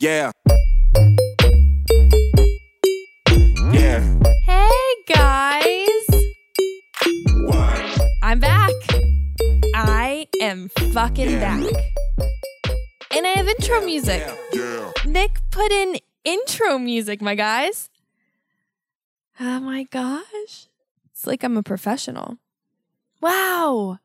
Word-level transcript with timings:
Yeah. 0.00 0.30
Yeah. 3.72 4.18
Hey 4.44 4.94
guys, 5.08 6.06
What? 7.42 8.00
I'm 8.22 8.38
back. 8.40 8.70
I 9.74 10.28
am 10.40 10.68
fucking 10.92 11.30
Yeah. 11.30 11.40
back. 11.40 11.72
And 13.10 13.26
I 13.26 13.30
have 13.36 13.48
intro 13.48 13.84
music. 13.84 14.22
Yeah. 14.52 14.92
Nick 15.06 15.40
put 15.50 15.72
in 15.72 15.98
intro 16.24 16.78
music, 16.78 17.20
my 17.20 17.34
guys. 17.34 17.90
Oh 19.40 19.58
my 19.60 19.82
gosh. 19.84 20.68
It's 21.10 21.26
like 21.26 21.42
I'm 21.42 21.56
a 21.56 21.62
professional. 21.62 22.38
Wow. 23.20 23.98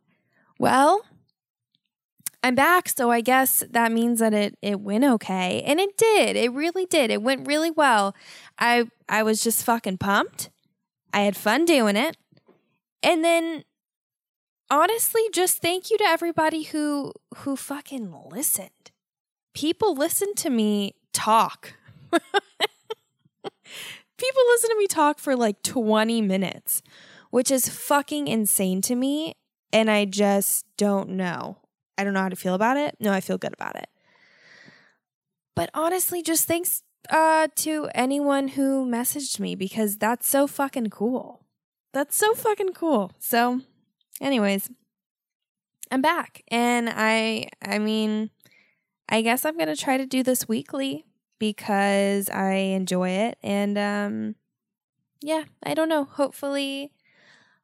Well, 0.57 1.05
I'm 2.45 2.55
back, 2.55 2.89
so 2.89 3.09
I 3.09 3.21
guess 3.21 3.63
that 3.71 3.93
means 3.93 4.19
that 4.19 4.33
it 4.33 4.57
it 4.61 4.81
went 4.81 5.05
okay. 5.05 5.63
And 5.65 5.79
it 5.79 5.95
did. 5.95 6.35
It 6.35 6.51
really 6.51 6.85
did. 6.85 7.09
It 7.09 7.21
went 7.21 7.47
really 7.47 7.71
well. 7.71 8.13
I 8.59 8.89
I 9.07 9.23
was 9.23 9.41
just 9.41 9.63
fucking 9.63 9.99
pumped. 9.99 10.49
I 11.13 11.21
had 11.21 11.37
fun 11.37 11.63
doing 11.63 11.95
it. 11.95 12.17
And 13.01 13.23
then 13.23 13.63
honestly, 14.69 15.21
just 15.33 15.61
thank 15.61 15.89
you 15.89 15.97
to 15.99 16.03
everybody 16.03 16.63
who 16.63 17.13
who 17.37 17.55
fucking 17.55 18.13
listened. 18.29 18.91
People 19.53 19.95
listen 19.95 20.35
to 20.35 20.49
me 20.49 20.95
talk. 21.13 21.75
People 22.11 24.43
listen 24.49 24.69
to 24.69 24.77
me 24.77 24.87
talk 24.87 25.17
for 25.17 25.35
like 25.35 25.63
20 25.63 26.21
minutes, 26.21 26.81
which 27.29 27.49
is 27.49 27.69
fucking 27.69 28.27
insane 28.27 28.81
to 28.81 28.95
me. 28.95 29.35
And 29.71 29.89
I 29.89 30.05
just 30.05 30.65
don't 30.77 31.09
know. 31.09 31.62
I 31.97 32.03
don't 32.03 32.13
know 32.13 32.21
how 32.21 32.29
to 32.29 32.35
feel 32.35 32.53
about 32.53 32.77
it. 32.77 32.95
No, 32.99 33.11
I 33.11 33.21
feel 33.21 33.37
good 33.37 33.53
about 33.53 33.75
it. 33.75 33.87
But 35.55 35.69
honestly, 35.73 36.21
just 36.21 36.47
thanks 36.47 36.83
uh, 37.09 37.47
to 37.57 37.89
anyone 37.93 38.49
who 38.49 38.85
messaged 38.85 39.39
me 39.39 39.55
because 39.55 39.97
that's 39.97 40.27
so 40.27 40.47
fucking 40.47 40.89
cool. 40.89 41.45
That's 41.93 42.15
so 42.15 42.33
fucking 42.33 42.73
cool. 42.73 43.11
So, 43.19 43.61
anyways, 44.19 44.71
I'm 45.91 46.01
back. 46.01 46.43
And 46.47 46.89
I, 46.89 47.49
I 47.61 47.77
mean, 47.77 48.31
I 49.07 49.21
guess 49.21 49.45
I'm 49.45 49.57
going 49.57 49.67
to 49.67 49.75
try 49.75 49.97
to 49.97 50.07
do 50.07 50.23
this 50.23 50.47
weekly 50.47 51.05
because 51.43 52.29
I 52.29 52.53
enjoy 52.53 53.09
it. 53.09 53.37
And 53.43 53.77
um 53.77 54.35
yeah, 55.21 55.43
I 55.61 55.73
don't 55.73 55.89
know. 55.89 56.05
Hopefully 56.05 56.93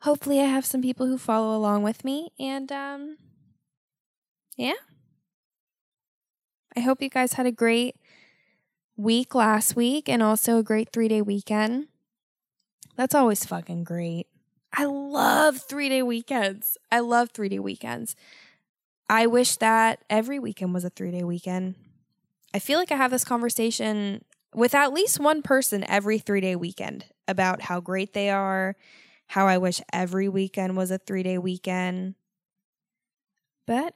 hopefully 0.01 0.41
I 0.41 0.45
have 0.45 0.65
some 0.65 0.81
people 0.81 1.07
who 1.07 1.17
follow 1.17 1.55
along 1.55 1.83
with 1.83 2.03
me 2.03 2.31
and 2.37 2.69
um 2.73 3.17
yeah. 4.59 4.73
I 6.75 6.81
hope 6.81 7.01
you 7.01 7.09
guys 7.09 7.33
had 7.33 7.45
a 7.45 7.51
great 7.51 7.95
week 8.97 9.33
last 9.33 9.77
week 9.77 10.09
and 10.09 10.21
also 10.21 10.57
a 10.57 10.63
great 10.63 10.91
3-day 10.91 11.21
weekend. 11.21 11.87
That's 12.97 13.15
always 13.15 13.45
fucking 13.45 13.85
great. 13.85 14.27
I 14.73 14.83
love 14.83 15.65
3-day 15.65 16.03
weekends. 16.03 16.77
I 16.91 16.99
love 16.99 17.31
3-day 17.31 17.59
weekends. 17.59 18.17
I 19.09 19.27
wish 19.27 19.55
that 19.57 20.03
every 20.09 20.39
weekend 20.39 20.73
was 20.73 20.83
a 20.83 20.91
3-day 20.91 21.23
weekend. 21.23 21.75
I 22.53 22.59
feel 22.59 22.79
like 22.79 22.91
I 22.91 22.97
have 22.97 23.11
this 23.11 23.23
conversation 23.23 24.25
with 24.53 24.75
at 24.75 24.91
least 24.91 25.21
one 25.21 25.41
person 25.41 25.85
every 25.87 26.19
three 26.19 26.41
day 26.41 26.55
weekend 26.57 27.05
about 27.29 27.61
how 27.61 27.79
great 27.79 28.11
they 28.13 28.29
are, 28.29 28.75
how 29.27 29.47
I 29.47 29.57
wish 29.57 29.81
every 29.93 30.27
weekend 30.27 30.75
was 30.75 30.91
a 30.91 30.97
three 30.97 31.23
day 31.23 31.37
weekend. 31.37 32.15
But 33.65 33.93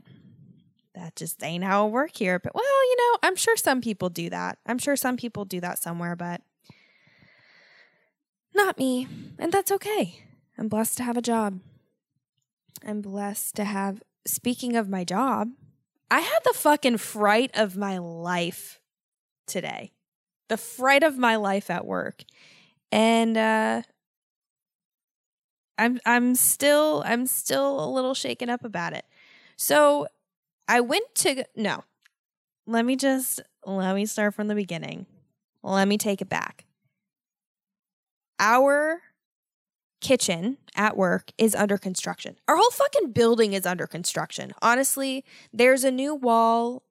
that 0.96 1.16
just 1.16 1.44
ain't 1.44 1.64
how 1.64 1.88
it 1.88 1.92
work 1.92 2.16
here. 2.16 2.40
But 2.40 2.56
well, 2.56 2.64
you 2.64 2.96
know, 2.98 3.20
I'm 3.24 3.36
sure 3.36 3.58
some 3.58 3.82
people 3.82 4.10
do 4.10 4.30
that. 4.30 4.58
I'm 4.66 4.78
sure 4.78 4.96
some 4.96 5.18
people 5.18 5.46
do 5.46 5.60
that 5.62 5.80
somewhere, 5.80 6.16
but 6.16 6.42
not 8.54 8.78
me. 8.78 9.08
And 9.40 9.52
that's 9.52 9.72
okay. 9.72 10.24
I'm 10.58 10.68
blessed 10.68 10.98
to 10.98 11.04
have 11.04 11.18
a 11.18 11.22
job. 11.22 11.60
I'm 12.86 13.02
blessed 13.02 13.56
to 13.56 13.64
have, 13.64 14.04
speaking 14.26 14.76
of 14.76 14.90
my 14.90 15.04
job, 15.04 15.50
I 16.12 16.20
had 16.20 16.40
the 16.44 16.54
fucking 16.54 16.98
fright 16.98 17.52
of 17.56 17.76
my 17.76 17.98
life 17.98 18.80
today. 19.48 19.94
The 20.50 20.58
fright 20.58 21.02
of 21.04 21.18
my 21.18 21.38
life 21.38 21.70
at 21.70 21.86
work. 21.86 22.24
And 22.92 23.38
uh 23.38 23.82
I'm 25.78 26.00
I'm 26.06 26.36
still 26.36 27.04
I'm 27.06 27.26
still 27.26 27.84
a 27.84 27.90
little 27.90 28.14
shaken 28.14 28.50
up 28.50 28.64
about 28.64 28.94
it. 28.94 29.06
So 29.56 30.08
I 30.68 30.82
went 30.82 31.14
to 31.16 31.46
no. 31.56 31.84
Let 32.66 32.86
me 32.86 32.96
just 32.96 33.42
let 33.66 33.96
me 33.96 34.06
start 34.06 34.34
from 34.34 34.48
the 34.48 34.56
beginning. 34.56 35.06
Let 35.62 35.88
me 35.88 35.98
take 35.98 36.22
it 36.22 36.30
back. 36.30 36.66
Our 38.40 39.02
kitchen 40.02 40.58
at 40.76 40.98
work 40.98 41.32
is 41.38 41.56
under 41.56 41.78
construction. 41.78 42.38
Our 42.48 42.58
whole 42.58 42.72
fucking 42.72 43.12
building 43.12 43.54
is 43.54 43.66
under 43.66 43.88
construction. 43.88 44.54
Honestly, 44.62 45.24
there's 45.54 45.84
a 45.84 45.92
new 45.92 46.14
wall 46.14 46.84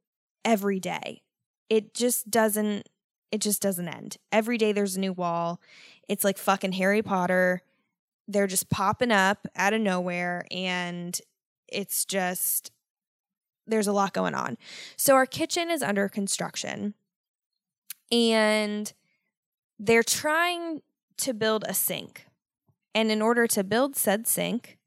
every 0.44 0.81
day. 0.81 1.22
It 1.69 1.94
just 1.94 2.31
doesn't 2.31 2.89
it 3.31 3.41
just 3.41 3.62
doesn't 3.62 3.89
end. 3.89 4.19
Every 4.31 4.59
day 4.59 4.72
there's 4.72 4.97
a 4.97 5.00
new 5.00 5.12
wall. 5.15 5.60
It's 6.06 6.22
like 6.25 6.37
fucking 6.37 6.72
Harry 6.72 7.00
Potter. 7.00 7.62
They're 8.28 8.47
just 8.47 8.69
popping 8.69 9.10
up 9.10 9.47
out 9.56 9.72
of 9.72 9.81
nowhere 9.81 10.44
and 10.50 11.19
it's 11.69 12.04
just 12.04 12.71
there's 13.66 13.86
a 13.86 13.92
lot 13.92 14.12
going 14.12 14.34
on. 14.34 14.58
So 14.96 15.14
our 15.14 15.26
kitchen 15.26 15.70
is 15.70 15.82
under 15.82 16.08
construction 16.08 16.94
and 18.10 18.92
they're 19.78 20.02
trying 20.02 20.82
to 21.18 21.34
build 21.34 21.64
a 21.66 21.74
sink. 21.74 22.26
And 22.94 23.10
in 23.10 23.22
order 23.22 23.46
to 23.48 23.64
build 23.64 23.96
said 23.96 24.26
sink, 24.26 24.78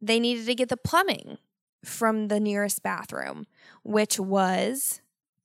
they 0.00 0.18
needed 0.18 0.46
to 0.46 0.54
get 0.54 0.68
the 0.68 0.76
plumbing 0.76 1.38
from 1.84 2.28
the 2.28 2.40
nearest 2.40 2.82
bathroom, 2.82 3.46
which 3.84 4.18
was, 4.18 5.00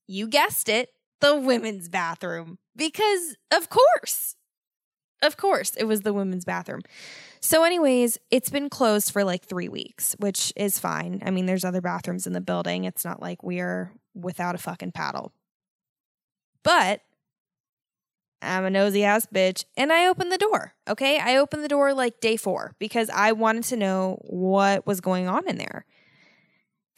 you 0.08 0.28
guessed 0.28 0.70
it, 0.70 0.90
the 1.22 1.36
women's 1.36 1.88
bathroom. 1.88 2.58
Because, 2.76 3.38
of 3.52 3.70
course, 3.70 4.36
of 5.22 5.38
course, 5.38 5.76
it 5.76 5.86
was 5.86 6.02
the 6.02 6.14
women's 6.14 6.46
bathroom. 6.46 6.82
So, 7.40 7.64
anyways, 7.64 8.18
it's 8.32 8.50
been 8.50 8.70
closed 8.70 9.12
for 9.12 9.24
like 9.24 9.46
three 9.46 9.70
weeks, 9.70 10.16
which 10.20 10.52
is 10.56 10.80
fine. 10.80 11.22
I 11.26 11.32
mean, 11.32 11.46
there's 11.46 11.66
other 11.66 11.82
bathrooms 11.82 12.28
in 12.28 12.34
the 12.34 12.42
building. 12.42 12.86
It's 12.86 13.06
not 13.06 13.22
like 13.22 13.44
we're 13.44 13.92
without 14.14 14.56
a 14.56 14.60
fucking 14.60 14.92
paddle. 14.94 15.32
But 16.64 17.02
I'm 18.42 18.66
a 18.66 18.70
nosy 18.70 19.04
ass 19.04 19.28
bitch. 19.34 19.66
And 19.78 19.92
I 19.92 20.08
opened 20.08 20.32
the 20.32 20.38
door. 20.38 20.74
Okay. 20.88 21.20
I 21.20 21.38
opened 21.38 21.64
the 21.64 21.70
door 21.70 21.94
like 21.94 22.20
day 22.20 22.38
four 22.38 22.76
because 22.80 23.10
I 23.10 23.32
wanted 23.32 23.64
to 23.66 23.78
know 23.78 24.20
what 24.22 24.86
was 24.86 25.02
going 25.02 25.28
on 25.28 25.48
in 25.48 25.58
there. 25.58 25.86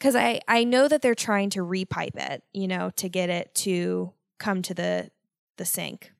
Cause 0.00 0.14
I, 0.14 0.40
I 0.46 0.62
know 0.62 0.86
that 0.86 1.02
they're 1.02 1.16
trying 1.16 1.50
to 1.50 1.60
repipe 1.60 2.14
it, 2.14 2.44
you 2.52 2.68
know, 2.68 2.90
to 2.96 3.08
get 3.08 3.30
it 3.30 3.52
to 3.56 4.12
come 4.38 4.62
to 4.62 4.74
the 4.74 5.10
the 5.56 5.64
sink 5.64 6.12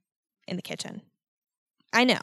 in 0.48 0.56
the 0.56 0.62
kitchen. 0.62 1.02
I 1.92 2.04
know. 2.04 2.20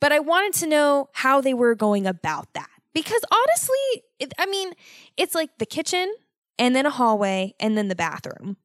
But 0.00 0.12
I 0.12 0.20
wanted 0.20 0.54
to 0.60 0.66
know 0.66 1.08
how 1.12 1.40
they 1.40 1.54
were 1.54 1.74
going 1.74 2.06
about 2.06 2.52
that. 2.54 2.70
Because 2.94 3.22
honestly, 3.30 4.02
it, 4.18 4.32
I 4.38 4.46
mean, 4.46 4.72
it's 5.16 5.34
like 5.34 5.58
the 5.58 5.66
kitchen 5.66 6.12
and 6.58 6.74
then 6.74 6.86
a 6.86 6.90
hallway 6.90 7.54
and 7.60 7.76
then 7.76 7.88
the 7.88 7.94
bathroom. 7.94 8.56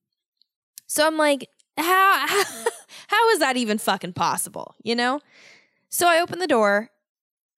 So 0.88 1.06
I'm 1.06 1.18
like, 1.18 1.50
how 1.78 2.28
how, 2.28 2.44
how 3.08 3.30
is 3.30 3.40
that 3.40 3.58
even 3.58 3.78
fucking 3.78 4.14
possible, 4.14 4.76
you 4.84 4.96
know? 4.96 5.20
So 5.90 6.08
I 6.08 6.20
opened 6.20 6.42
the 6.42 6.48
door 6.48 6.90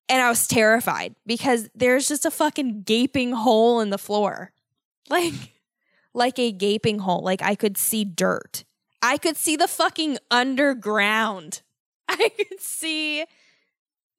and 0.09 0.21
I 0.21 0.29
was 0.29 0.47
terrified 0.47 1.15
because 1.25 1.69
there's 1.73 2.07
just 2.07 2.25
a 2.25 2.31
fucking 2.31 2.83
gaping 2.83 3.31
hole 3.31 3.79
in 3.79 3.89
the 3.89 3.97
floor. 3.97 4.51
Like 5.07 5.33
like 6.15 6.39
a 6.39 6.51
gaping 6.51 6.97
hole. 6.97 7.21
Like 7.21 7.43
I 7.43 7.53
could 7.53 7.77
see 7.77 8.03
dirt. 8.03 8.63
I 9.03 9.19
could 9.19 9.37
see 9.37 9.55
the 9.55 9.67
fucking 9.67 10.17
underground. 10.31 11.61
I 12.09 12.29
could 12.29 12.59
see 12.59 13.25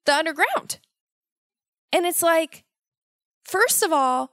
the 0.05 0.13
underground. 0.13 0.79
And 1.91 2.05
it's 2.05 2.21
like 2.21 2.63
first 3.43 3.83
of 3.83 3.91
all, 3.91 4.31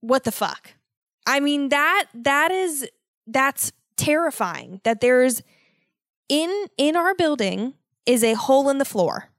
what 0.00 0.24
the 0.24 0.32
fuck? 0.32 0.74
I 1.26 1.40
mean 1.40 1.68
that 1.68 2.06
that 2.14 2.50
is 2.50 2.88
that's 3.26 3.72
terrifying 3.96 4.80
that 4.84 5.00
there's 5.00 5.42
in 6.28 6.66
in 6.78 6.96
our 6.96 7.14
building 7.14 7.74
is 8.06 8.24
a 8.24 8.34
hole 8.34 8.70
in 8.70 8.78
the 8.78 8.84
floor 8.84 9.30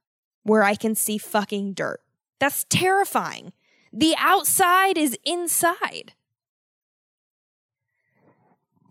where 0.44 0.63
I 0.63 0.75
can 0.75 0.95
see 0.95 1.18
fucking 1.18 1.74
dirt. 1.74 2.01
That's 2.39 2.65
terrifying. 2.69 3.53
The 3.94 4.15
outside 4.18 4.98
is 4.98 5.18
inside. 5.25 6.13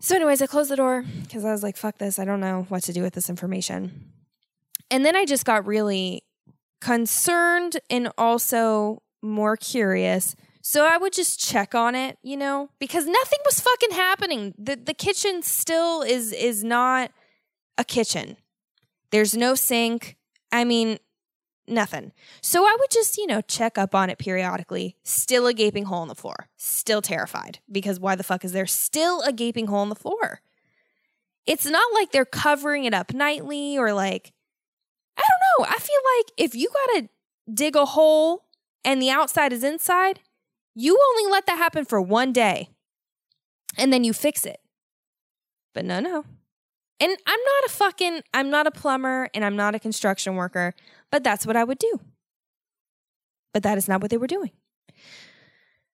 So, 0.03 0.15
anyways, 0.15 0.41
I 0.41 0.47
closed 0.47 0.71
the 0.71 0.75
door 0.75 1.05
because 1.21 1.45
I 1.45 1.51
was 1.51 1.61
like, 1.61 1.77
fuck 1.77 1.99
this. 1.99 2.17
I 2.17 2.25
don't 2.25 2.39
know 2.39 2.65
what 2.69 2.81
to 2.83 2.93
do 2.93 3.03
with 3.03 3.13
this 3.13 3.29
information. 3.29 4.11
And 4.89 5.05
then 5.05 5.15
I 5.15 5.25
just 5.25 5.45
got 5.45 5.65
really 5.67 6.23
concerned 6.81 7.79
and 7.89 8.11
also 8.17 9.03
more 9.21 9.55
curious 9.55 10.35
So 10.63 10.85
I 10.85 10.97
would 10.97 11.13
just 11.13 11.39
check 11.39 11.75
on 11.75 11.95
it, 11.95 12.17
you 12.23 12.37
know, 12.37 12.69
because 12.79 13.05
nothing 13.05 13.39
was 13.45 13.59
fucking 13.59 13.91
happening. 13.91 14.53
The 14.57 14.75
the 14.75 14.93
kitchen 14.93 15.41
still 15.41 16.01
is 16.03 16.31
is 16.33 16.63
not 16.63 17.11
a 17.77 17.83
kitchen. 17.83 18.37
There's 19.11 19.35
no 19.35 19.55
sink. 19.55 20.17
I 20.51 20.63
mean, 20.63 20.99
nothing. 21.67 22.11
So 22.41 22.65
I 22.65 22.75
would 22.79 22.89
just, 22.91 23.17
you 23.17 23.27
know, 23.27 23.41
check 23.41 23.77
up 23.77 23.95
on 23.95 24.09
it 24.09 24.17
periodically. 24.17 24.97
Still 25.03 25.47
a 25.47 25.53
gaping 25.53 25.85
hole 25.85 26.01
in 26.01 26.07
the 26.07 26.15
floor. 26.15 26.49
Still 26.57 27.01
terrified 27.01 27.59
because 27.71 27.99
why 27.99 28.15
the 28.15 28.23
fuck 28.23 28.43
is 28.43 28.51
there 28.51 28.67
still 28.67 29.21
a 29.21 29.31
gaping 29.31 29.67
hole 29.67 29.83
in 29.83 29.89
the 29.89 29.95
floor? 29.95 30.41
It's 31.45 31.65
not 31.65 31.93
like 31.93 32.11
they're 32.11 32.25
covering 32.25 32.85
it 32.85 32.93
up 32.93 33.13
nightly 33.13 33.77
or 33.77 33.93
like 33.93 34.33
I 35.17 35.21
don't 35.21 35.67
know. 35.67 35.73
I 35.75 35.79
feel 35.79 35.99
like 36.17 36.31
if 36.37 36.55
you 36.55 36.69
got 36.69 36.99
to 36.99 37.09
dig 37.53 37.75
a 37.75 37.85
hole 37.85 38.45
and 38.83 39.01
the 39.01 39.09
outside 39.09 39.53
is 39.53 39.63
inside, 39.63 40.19
you 40.73 40.97
only 41.09 41.31
let 41.31 41.45
that 41.47 41.57
happen 41.57 41.85
for 41.85 42.01
one 42.01 42.31
day 42.31 42.69
and 43.77 43.91
then 43.91 44.03
you 44.03 44.13
fix 44.13 44.45
it. 44.45 44.59
But 45.73 45.85
no, 45.85 45.99
no. 45.99 46.25
And 46.99 47.17
I'm 47.25 47.39
not 47.39 47.65
a 47.65 47.69
fucking, 47.69 48.21
I'm 48.33 48.49
not 48.49 48.67
a 48.67 48.71
plumber 48.71 49.29
and 49.33 49.43
I'm 49.43 49.55
not 49.55 49.73
a 49.73 49.79
construction 49.79 50.35
worker, 50.35 50.75
but 51.11 51.23
that's 51.23 51.45
what 51.45 51.55
I 51.55 51.63
would 51.63 51.77
do. 51.77 51.99
But 53.53 53.63
that 53.63 53.77
is 53.77 53.87
not 53.87 54.01
what 54.01 54.09
they 54.09 54.17
were 54.17 54.27
doing. 54.27 54.51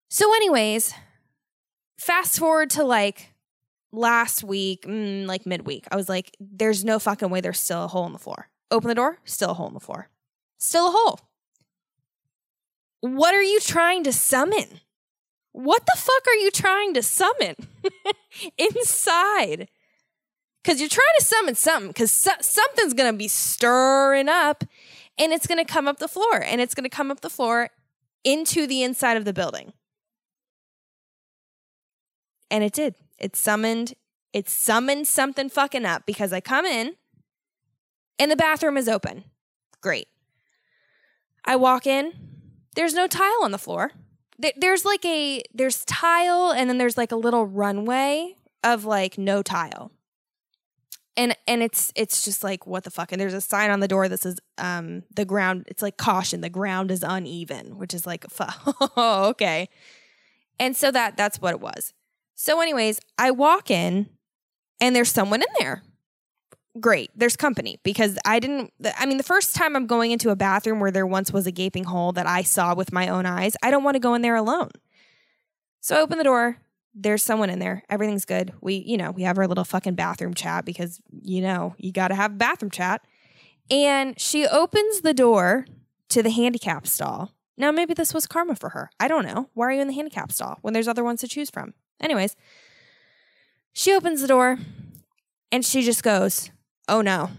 So, 0.10 0.34
anyways, 0.36 0.94
fast 2.00 2.40
forward 2.40 2.70
to 2.72 2.84
like 2.84 3.34
last 3.92 4.44
week, 4.44 4.84
mm, 4.84 5.26
like 5.26 5.46
midweek, 5.46 5.86
I 5.92 5.96
was 5.96 6.08
like, 6.08 6.36
there's 6.40 6.86
no 6.86 7.00
fucking 7.00 7.30
way 7.30 7.42
there's 7.42 7.60
still 7.60 7.84
a 7.84 7.88
hole 7.88 8.06
in 8.06 8.14
the 8.14 8.20
floor. 8.20 8.50
Open 8.70 8.88
the 8.88 8.96
door, 8.96 9.18
still 9.26 9.52
a 9.52 9.54
hole 9.54 9.68
in 9.68 9.74
the 9.74 9.80
floor. 9.80 10.10
Still 10.58 10.88
a 10.88 10.92
hole. 10.92 11.20
What 13.02 13.36
are 13.36 13.44
you 13.44 13.60
trying 13.60 14.04
to 14.04 14.14
summon? 14.14 14.82
What 15.52 15.86
the 15.86 15.98
fuck 15.98 16.28
are 16.28 16.36
you 16.36 16.52
trying 16.52 16.94
to 16.94 17.04
summon 17.04 17.56
inside? 18.58 19.70
Because 20.64 20.80
you're 20.80 20.90
trying 20.90 21.06
to 21.20 21.26
summon 21.26 21.56
something, 21.56 21.88
because 21.90 22.12
so- 22.12 22.32
something's 22.42 22.94
going 22.94 23.12
to 23.12 23.18
be 23.18 23.28
stirring 23.28 24.28
up 24.28 24.64
and 25.18 25.34
it's 25.34 25.48
going 25.48 25.64
to 25.64 25.72
come 25.72 25.88
up 25.88 25.98
the 25.98 26.08
floor 26.08 26.42
and 26.42 26.62
it's 26.62 26.76
going 26.76 26.84
to 26.84 26.96
come 26.96 27.12
up 27.12 27.22
the 27.22 27.30
floor 27.30 27.70
into 28.24 28.68
the 28.68 28.84
inside 28.84 29.18
of 29.18 29.26
the 29.26 29.34
building. 29.34 29.74
And 32.50 32.64
it 32.64 32.74
did. 32.74 32.96
It 33.20 33.36
summoned, 33.36 33.94
it 34.34 34.50
summoned 34.50 35.08
something 35.08 35.50
fucking 35.50 35.86
up 35.86 36.06
because 36.06 36.32
I 36.32 36.40
come 36.40 36.66
in 36.66 36.96
and 38.20 38.32
the 38.32 38.36
bathroom 38.36 38.78
is 38.78 38.88
open. 38.88 39.26
Great. 39.82 40.08
I 41.46 41.56
walk 41.56 41.88
in, 41.88 42.14
there's 42.76 42.94
no 42.94 43.08
tile 43.08 43.44
on 43.44 43.52
the 43.52 43.58
floor. 43.58 43.92
There's 44.56 44.86
like 44.86 45.04
a 45.04 45.42
there's 45.52 45.84
tile 45.86 46.52
and 46.52 46.70
then 46.70 46.78
there's 46.78 46.96
like 46.96 47.12
a 47.12 47.16
little 47.16 47.48
runway 47.48 48.36
of 48.64 48.86
like 48.86 49.18
no 49.18 49.42
tile. 49.42 49.92
And 51.18 51.36
and 51.48 51.62
it's 51.62 51.92
it's 51.96 52.24
just 52.24 52.44
like 52.44 52.66
what 52.66 52.84
the 52.84 52.92
fuck 52.92 53.12
and 53.12 53.20
there's 53.20 53.34
a 53.34 53.42
sign 53.42 53.72
on 53.72 53.80
the 53.80 53.88
door 53.88 54.08
that 54.08 54.20
says 54.20 54.40
um 54.60 55.04
the 55.14 55.26
ground 55.26 55.66
it's 55.68 55.82
like 55.82 55.98
caution 55.98 56.42
the 56.42 56.50
ground 56.50 56.92
is 56.92 57.04
uneven, 57.04 57.78
which 57.78 57.94
is 57.94 58.06
like 58.06 58.26
fu- 58.30 58.46
oh, 58.96 59.30
okay. 59.30 59.68
And 60.60 60.78
so 60.78 60.92
that 60.92 61.18
that's 61.18 61.42
what 61.42 61.54
it 61.54 61.60
was. 61.60 61.94
So 62.36 62.62
anyways, 62.62 63.00
I 63.18 63.32
walk 63.32 63.72
in 63.72 64.10
and 64.80 64.96
there's 64.96 65.12
someone 65.12 65.42
in 65.42 65.48
there 65.60 65.84
great. 66.80 67.12
There's 67.16 67.36
company 67.36 67.80
because 67.84 68.18
I 68.26 68.40
didn't. 68.40 68.74
I 68.98 69.06
mean, 69.06 69.18
the 69.18 69.24
first 69.24 69.56
time 69.56 69.76
I'm 69.76 69.88
going 69.88 70.12
into 70.12 70.30
a 70.30 70.36
bathroom 70.36 70.80
where 70.80 70.92
there 70.92 71.08
once 71.08 71.32
was 71.32 71.48
a 71.48 71.52
gaping 71.52 71.86
hole 71.86 72.12
that 72.14 72.28
I 72.28 72.44
saw 72.44 72.76
with 72.76 72.92
my 72.94 73.08
own 73.08 73.26
eyes, 73.26 73.56
I 73.64 73.72
don't 73.72 73.84
want 73.84 73.96
to 73.96 74.00
go 74.00 74.14
in 74.14 74.22
there 74.22 74.36
alone. 74.36 74.70
So 75.82 75.96
I 75.96 76.02
open 76.02 76.18
the 76.18 76.24
door. 76.24 76.58
There's 77.00 77.24
someone 77.24 77.52
in 77.52 77.60
there. 77.60 77.84
Everything's 77.90 78.26
good. 78.26 78.54
We, 78.60 78.76
you 78.76 78.98
know, 78.98 79.12
we 79.12 79.22
have 79.22 79.38
our 79.38 79.48
little 79.48 79.64
fucking 79.64 79.94
bathroom 79.94 80.34
chat 80.34 80.66
because, 80.66 81.00
you 81.12 81.42
know, 81.42 81.76
you 81.78 81.92
got 81.92 82.08
to 82.08 82.16
have 82.16 82.40
bathroom 82.40 82.72
chat. 82.72 83.06
And 83.70 84.20
she 84.20 84.48
opens 84.48 85.02
the 85.02 85.14
door 85.14 85.68
to 86.10 86.24
the 86.24 86.32
handicap 86.32 86.88
stall. 86.88 87.34
Now, 87.56 87.72
maybe 87.72 87.94
this 87.94 88.14
was 88.14 88.26
karma 88.26 88.56
for 88.56 88.70
her. 88.70 88.90
I 89.00 89.08
don't 89.08 89.26
know. 89.26 89.50
Why 89.54 89.68
are 89.68 89.72
you 89.74 89.82
in 89.82 89.88
the 89.88 89.94
handicap 89.94 90.32
stall 90.32 90.58
when 90.62 90.74
there's 90.74 90.88
other 90.88 91.04
ones 91.04 91.22
to 91.22 91.28
choose 91.28 91.52
from? 91.52 91.76
Anyways, 92.02 92.36
she 93.74 93.94
opens 93.94 94.22
the 94.22 94.28
door 94.28 94.58
and 95.52 95.64
she 95.64 95.84
just 95.84 96.02
goes, 96.02 96.50
oh 96.88 97.02
no. 97.02 97.30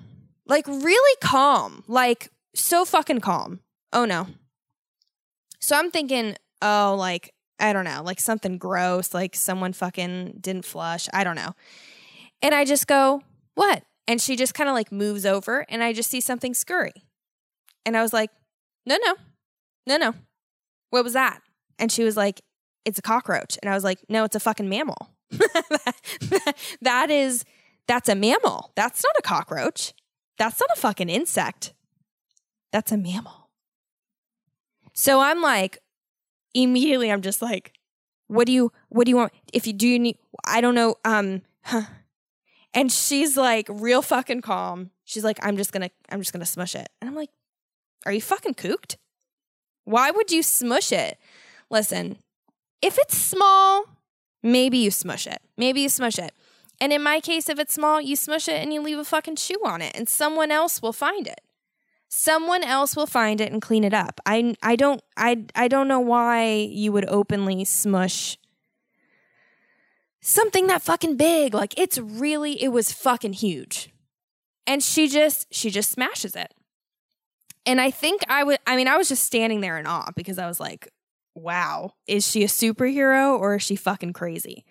Like 0.47 0.67
really 0.67 1.17
calm, 1.21 1.83
like 1.89 2.31
so 2.55 2.85
fucking 2.85 3.21
calm. 3.21 3.61
Oh 3.93 4.05
no. 4.05 4.29
So 5.61 5.77
I'm 5.77 5.91
thinking, 5.91 6.37
oh, 6.63 6.95
like, 6.99 7.35
I 7.61 7.73
don't 7.73 7.85
know, 7.85 8.03
like 8.05 8.21
something 8.21 8.59
gross, 8.59 9.13
like 9.13 9.35
someone 9.35 9.73
fucking 9.73 10.39
didn't 10.41 10.65
flush. 10.65 11.09
I 11.13 11.25
don't 11.25 11.37
know. 11.37 11.55
And 12.43 12.55
I 12.55 12.65
just 12.65 12.87
go, 12.87 13.23
what? 13.55 13.83
And 14.07 14.21
she 14.21 14.37
just 14.37 14.55
kind 14.55 14.69
of 14.69 14.75
like 14.75 14.93
moves 14.93 15.27
over 15.27 15.67
and 15.69 15.83
I 15.83 15.93
just 15.93 16.11
see 16.11 16.21
something 16.21 16.55
scurry. 16.55 16.93
And 17.85 17.97
I 17.97 18.03
was 18.03 18.13
like, 18.13 18.31
no, 18.87 18.97
no, 19.05 19.17
no, 19.87 19.97
no. 19.97 20.15
What 20.91 21.05
was 21.05 21.13
that? 21.15 21.41
And 21.79 21.91
she 21.91 22.05
was 22.05 22.17
like, 22.17 22.41
it's 22.85 22.99
a 22.99 23.03
cockroach. 23.03 23.59
And 23.63 23.71
I 23.71 23.75
was 23.75 23.85
like, 23.85 23.99
no, 24.09 24.25
it's 24.25 24.37
a 24.37 24.41
fucking 24.41 24.69
mammal. 24.69 25.11
that 26.81 27.11
is 27.11 27.45
that's 27.87 28.09
a 28.09 28.15
mammal. 28.15 28.73
That's 28.77 29.03
not 29.03 29.17
a 29.19 29.23
cockroach. 29.23 29.93
That's 30.39 30.61
not 30.61 30.71
a 30.75 30.81
fucking 30.81 31.09
insect. 31.09 31.75
That's 32.73 32.93
a 32.93 32.97
mammal. 32.97 33.51
So 34.93 35.21
I'm 35.21 35.41
like, 35.41 35.79
immediately 36.55 37.11
I'm 37.11 37.23
just 37.23 37.43
like, 37.43 37.73
what 38.27 38.47
do 38.47 38.53
you 38.53 38.73
what 38.89 39.05
do 39.05 39.11
you 39.11 39.17
want? 39.17 39.33
If 39.53 39.67
you 39.67 39.73
do 39.73 39.89
you 39.89 39.99
need 39.99 40.19
I 40.45 40.61
don't 40.61 40.75
know, 40.75 40.97
um 41.05 41.43
huh. 41.65 41.83
And 42.75 42.93
she's 42.93 43.37
like 43.37 43.67
real 43.71 44.03
fucking 44.03 44.43
calm. 44.43 44.91
She's 45.05 45.25
like, 45.25 45.39
I'm 45.43 45.57
just 45.57 45.73
gonna 45.73 45.91
I'm 46.11 46.21
just 46.21 46.33
gonna 46.33 46.47
smush 46.47 46.75
it. 46.75 46.89
And 47.01 47.09
I'm 47.09 47.17
like, 47.17 47.31
are 48.07 48.13
you 48.13 48.21
fucking 48.21 48.55
kooked? 48.55 48.97
Why 49.85 50.11
would 50.11 50.31
you 50.31 50.43
smush 50.43 50.93
it? 50.93 51.19
Listen, 51.71 52.19
if 52.83 52.99
it's 52.99 53.17
small, 53.17 53.85
maybe 54.43 54.79
you 54.79 54.91
smush 54.91 55.27
it. 55.27 55.41
Maybe 55.57 55.81
you 55.81 55.89
smush 55.89 56.19
it. 56.19 56.33
And 56.81 56.93
in 56.93 57.03
my 57.03 57.21
case, 57.21 57.49
if 57.49 57.59
it's 57.59 57.75
small, 57.75 58.01
you 58.01 58.15
smush 58.15 58.49
it 58.49 58.63
and 58.63 58.73
you 58.73 58.81
leave 58.81 58.99
a 58.99 59.05
fucking 59.05 59.37
shoe 59.37 59.61
on 59.65 59.83
it, 59.83 59.97
and 59.97 60.09
someone 60.09 60.53
else 60.53 60.81
will 60.81 60.93
find 60.93 61.27
it. 61.27 61.41
Someone 62.09 62.65
else 62.65 62.97
will 62.97 63.07
find 63.07 63.41
it 63.41 63.53
and 63.53 63.61
clean 63.61 63.85
it 63.85 63.95
up. 63.95 64.21
I 64.25 64.55
I 64.63 64.77
don't 64.77 65.03
I 65.17 65.45
I 65.55 65.69
don't 65.69 65.89
know 65.89 66.01
why 66.01 66.49
you 66.53 66.93
would 66.93 67.07
openly 67.09 67.65
smush 67.65 68.39
something 70.21 70.67
that 70.67 70.83
fucking 70.83 71.17
big. 71.17 71.55
Like 71.55 71.79
it's 71.79 71.99
really 71.99 72.63
it 72.63 72.69
was 72.69 72.93
fucking 72.93 73.35
huge. 73.35 73.91
And 74.67 74.83
she 74.83 75.09
just 75.09 75.47
she 75.51 75.71
just 75.71 75.91
smashes 75.91 76.35
it. 76.35 76.53
And 77.67 77.81
I 77.81 77.91
think 77.91 78.23
I 78.29 78.45
would 78.45 78.59
I 78.67 78.77
mean 78.77 78.89
I 78.89 78.97
was 78.97 79.09
just 79.09 79.25
standing 79.25 79.61
there 79.61 79.79
in 79.79 79.87
awe 79.87 80.11
because 80.17 80.39
I 80.39 80.47
was 80.47 80.61
like, 80.61 80.89
wow, 81.35 81.93
is 82.07 82.27
she 82.27 82.43
a 82.43 82.49
superhero 82.49 83.39
or 83.39 83.57
is 83.57 83.63
she 83.63 83.77
fucking 83.77 84.13
crazy? 84.13 84.65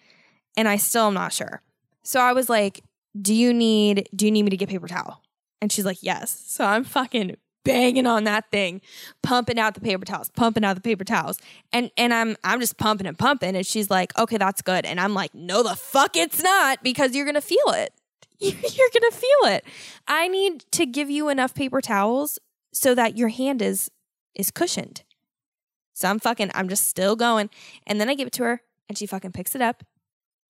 And 0.56 0.68
I 0.68 0.78
still 0.78 1.08
am 1.08 1.14
not 1.14 1.34
sure. 1.34 1.62
So 2.04 2.20
I 2.20 2.34
was 2.34 2.50
like, 2.50 2.84
"Do 3.20 3.34
you 3.34 3.54
need 3.54 4.10
do 4.16 4.26
you 4.26 4.32
need 4.32 4.44
me 4.44 4.50
to 4.50 4.58
get 4.58 4.70
paper 4.70 4.88
towel?" 4.88 5.22
And 5.62 5.72
she's 5.72 5.86
like, 5.86 6.02
"Yes." 6.02 6.44
So 6.48 6.66
I'm 6.66 6.84
fucking 6.84 7.38
banging 7.64 8.08
on 8.08 8.24
that 8.24 8.50
thing, 8.50 8.82
pumping 9.22 9.60
out 9.60 9.74
the 9.74 9.82
paper 9.82 10.06
towels, 10.06 10.30
pumping 10.30 10.64
out 10.64 10.76
the 10.76 10.82
paper 10.82 11.04
towels. 11.04 11.40
And 11.74 11.92
and 11.98 12.14
I'm 12.14 12.38
I'm 12.44 12.60
just 12.60 12.78
pumping 12.78 13.08
and 13.08 13.18
pumping 13.18 13.56
and 13.56 13.66
she's 13.66 13.90
like, 13.90 14.18
"Okay, 14.18 14.38
that's 14.38 14.62
good." 14.62 14.86
And 14.86 15.00
I'm 15.00 15.14
like, 15.14 15.34
"No 15.36 15.64
the 15.64 15.76
fuck 15.76 16.16
it's 16.16 16.42
not 16.42 16.82
because 16.84 17.16
you're 17.16 17.32
to 17.32 17.42
feel 17.42 17.70
it. 17.70 17.94
You're 18.40 18.54
to 18.54 19.12
feel 19.12 19.52
it. 19.52 19.66
I 20.08 20.28
need 20.28 20.64
to 20.74 20.86
give 20.86 21.10
you 21.10 21.28
enough 21.30 21.56
paper 21.56 21.82
towels 21.82 22.38
so 22.72 22.94
that 22.94 23.18
your 23.18 23.30
hand 23.30 23.62
is 23.62 23.90
is 24.36 24.52
cushioned." 24.52 25.04
So 25.94 26.08
I'm 26.08 26.20
fucking 26.20 26.52
I'm 26.54 26.70
just 26.70 26.88
still 26.88 27.16
going. 27.16 27.50
And 27.88 28.00
then 28.00 28.10
I 28.10 28.14
give 28.14 28.28
it 28.28 28.34
to 28.34 28.44
her 28.44 28.62
and 28.88 28.96
she 28.96 29.08
fucking 29.08 29.32
picks 29.32 29.56
it 29.56 29.62
up 29.62 29.84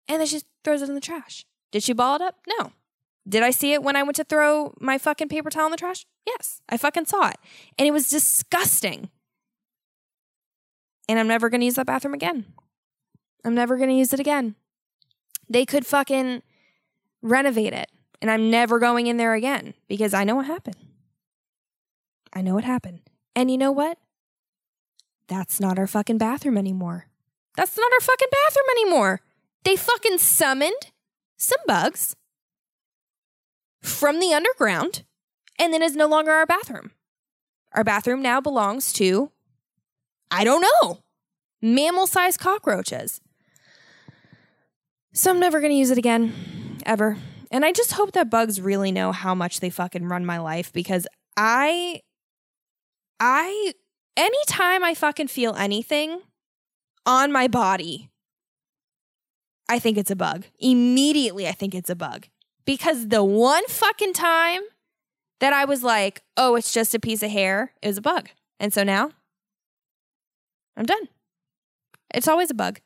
and 0.07 0.19
then 0.19 0.27
she 0.27 0.41
throws 0.63 0.81
it 0.81 0.89
in 0.89 0.95
the 0.95 1.01
trash. 1.01 1.45
Did 1.71 1.83
she 1.83 1.93
ball 1.93 2.15
it 2.15 2.21
up? 2.21 2.35
No. 2.59 2.71
Did 3.27 3.43
I 3.43 3.51
see 3.51 3.73
it 3.73 3.83
when 3.83 3.95
I 3.95 4.03
went 4.03 4.15
to 4.17 4.23
throw 4.23 4.73
my 4.79 4.97
fucking 4.97 5.27
paper 5.27 5.49
towel 5.49 5.65
in 5.65 5.71
the 5.71 5.77
trash? 5.77 6.05
Yes, 6.25 6.61
I 6.69 6.77
fucking 6.77 7.05
saw 7.05 7.27
it. 7.29 7.37
And 7.77 7.87
it 7.87 7.91
was 7.91 8.07
disgusting. 8.07 9.09
And 11.09 11.19
I'm 11.19 11.27
never 11.27 11.49
going 11.49 11.59
to 11.59 11.65
use 11.65 11.75
that 11.75 11.85
bathroom 11.85 12.13
again. 12.13 12.45
I'm 13.43 13.55
never 13.55 13.77
going 13.77 13.89
to 13.89 13.95
use 13.95 14.13
it 14.13 14.19
again. 14.19 14.55
They 15.49 15.65
could 15.65 15.85
fucking 15.85 16.41
renovate 17.21 17.73
it. 17.73 17.91
And 18.21 18.31
I'm 18.31 18.49
never 18.49 18.79
going 18.79 19.07
in 19.07 19.17
there 19.17 19.33
again 19.33 19.73
because 19.87 20.13
I 20.13 20.23
know 20.23 20.35
what 20.35 20.45
happened. 20.45 20.77
I 22.33 22.41
know 22.41 22.55
what 22.55 22.63
happened. 22.63 23.01
And 23.35 23.51
you 23.51 23.57
know 23.57 23.71
what? 23.71 23.97
That's 25.27 25.59
not 25.59 25.77
our 25.77 25.87
fucking 25.87 26.17
bathroom 26.17 26.57
anymore. 26.57 27.07
That's 27.55 27.77
not 27.77 27.91
our 27.91 27.99
fucking 27.99 28.29
bathroom 28.31 28.65
anymore. 28.71 29.21
They 29.63 29.75
fucking 29.75 30.17
summoned 30.17 30.91
some 31.37 31.59
bugs 31.67 32.15
from 33.81 34.19
the 34.19 34.33
underground 34.33 35.03
and 35.59 35.73
then 35.73 35.81
is 35.81 35.95
no 35.95 36.07
longer 36.07 36.31
our 36.31 36.45
bathroom. 36.45 36.91
Our 37.73 37.83
bathroom 37.83 38.21
now 38.21 38.41
belongs 38.41 38.93
to, 38.93 39.31
I 40.31 40.43
don't 40.43 40.61
know. 40.61 40.99
mammal 41.61 42.07
sized 42.07 42.39
cockroaches. 42.39 43.21
So 45.13 45.31
I'm 45.31 45.39
never 45.39 45.59
going 45.59 45.71
to 45.71 45.77
use 45.77 45.89
it 45.91 45.97
again, 45.97 46.33
ever. 46.85 47.17
And 47.49 47.65
I 47.65 47.71
just 47.71 47.93
hope 47.93 48.11
that 48.11 48.29
bugs 48.29 48.61
really 48.61 48.91
know 48.91 49.11
how 49.11 49.33
much 49.33 49.59
they 49.59 49.69
fucking 49.69 50.07
run 50.07 50.25
my 50.25 50.37
life 50.37 50.71
because 50.71 51.07
I, 51.35 52.01
I, 53.19 53.73
anytime 54.15 54.83
I 54.83 54.93
fucking 54.93 55.27
feel 55.27 55.55
anything 55.55 56.21
on 57.05 57.31
my 57.31 57.47
body, 57.47 58.09
I 59.69 59.79
think 59.79 59.97
it's 59.97 60.11
a 60.11 60.15
bug. 60.15 60.45
Immediately, 60.59 61.47
I 61.47 61.51
think 61.53 61.73
it's 61.73 61.89
a 61.89 61.95
bug. 61.95 62.27
Because 62.67 63.07
the 63.07 63.23
one 63.23 63.65
fucking 63.67 64.11
time 64.11 64.61
that 65.39 65.53
I 65.53 65.63
was 65.63 65.83
like, 65.83 66.21
oh, 66.35 66.55
it's 66.55 66.73
just 66.73 66.93
a 66.93 66.99
piece 66.99 67.23
of 67.23 67.31
hair, 67.31 67.71
it 67.81 67.87
was 67.87 67.97
a 67.97 68.01
bug. 68.01 68.29
And 68.59 68.73
so 68.73 68.83
now 68.83 69.11
I'm 70.75 70.85
done. 70.85 71.07
It's 72.13 72.27
always 72.27 72.51
a 72.51 72.53
bug. 72.53 72.81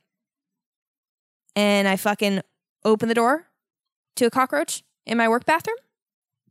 And 1.55 1.87
I 1.87 1.95
fucking 1.95 2.41
open 2.85 3.09
the 3.09 3.15
door 3.15 3.47
to 4.17 4.27
a 4.27 4.29
cockroach 4.29 4.83
in 5.07 5.17
my 5.17 5.27
work 5.27 5.45
bathroom. 5.45 5.77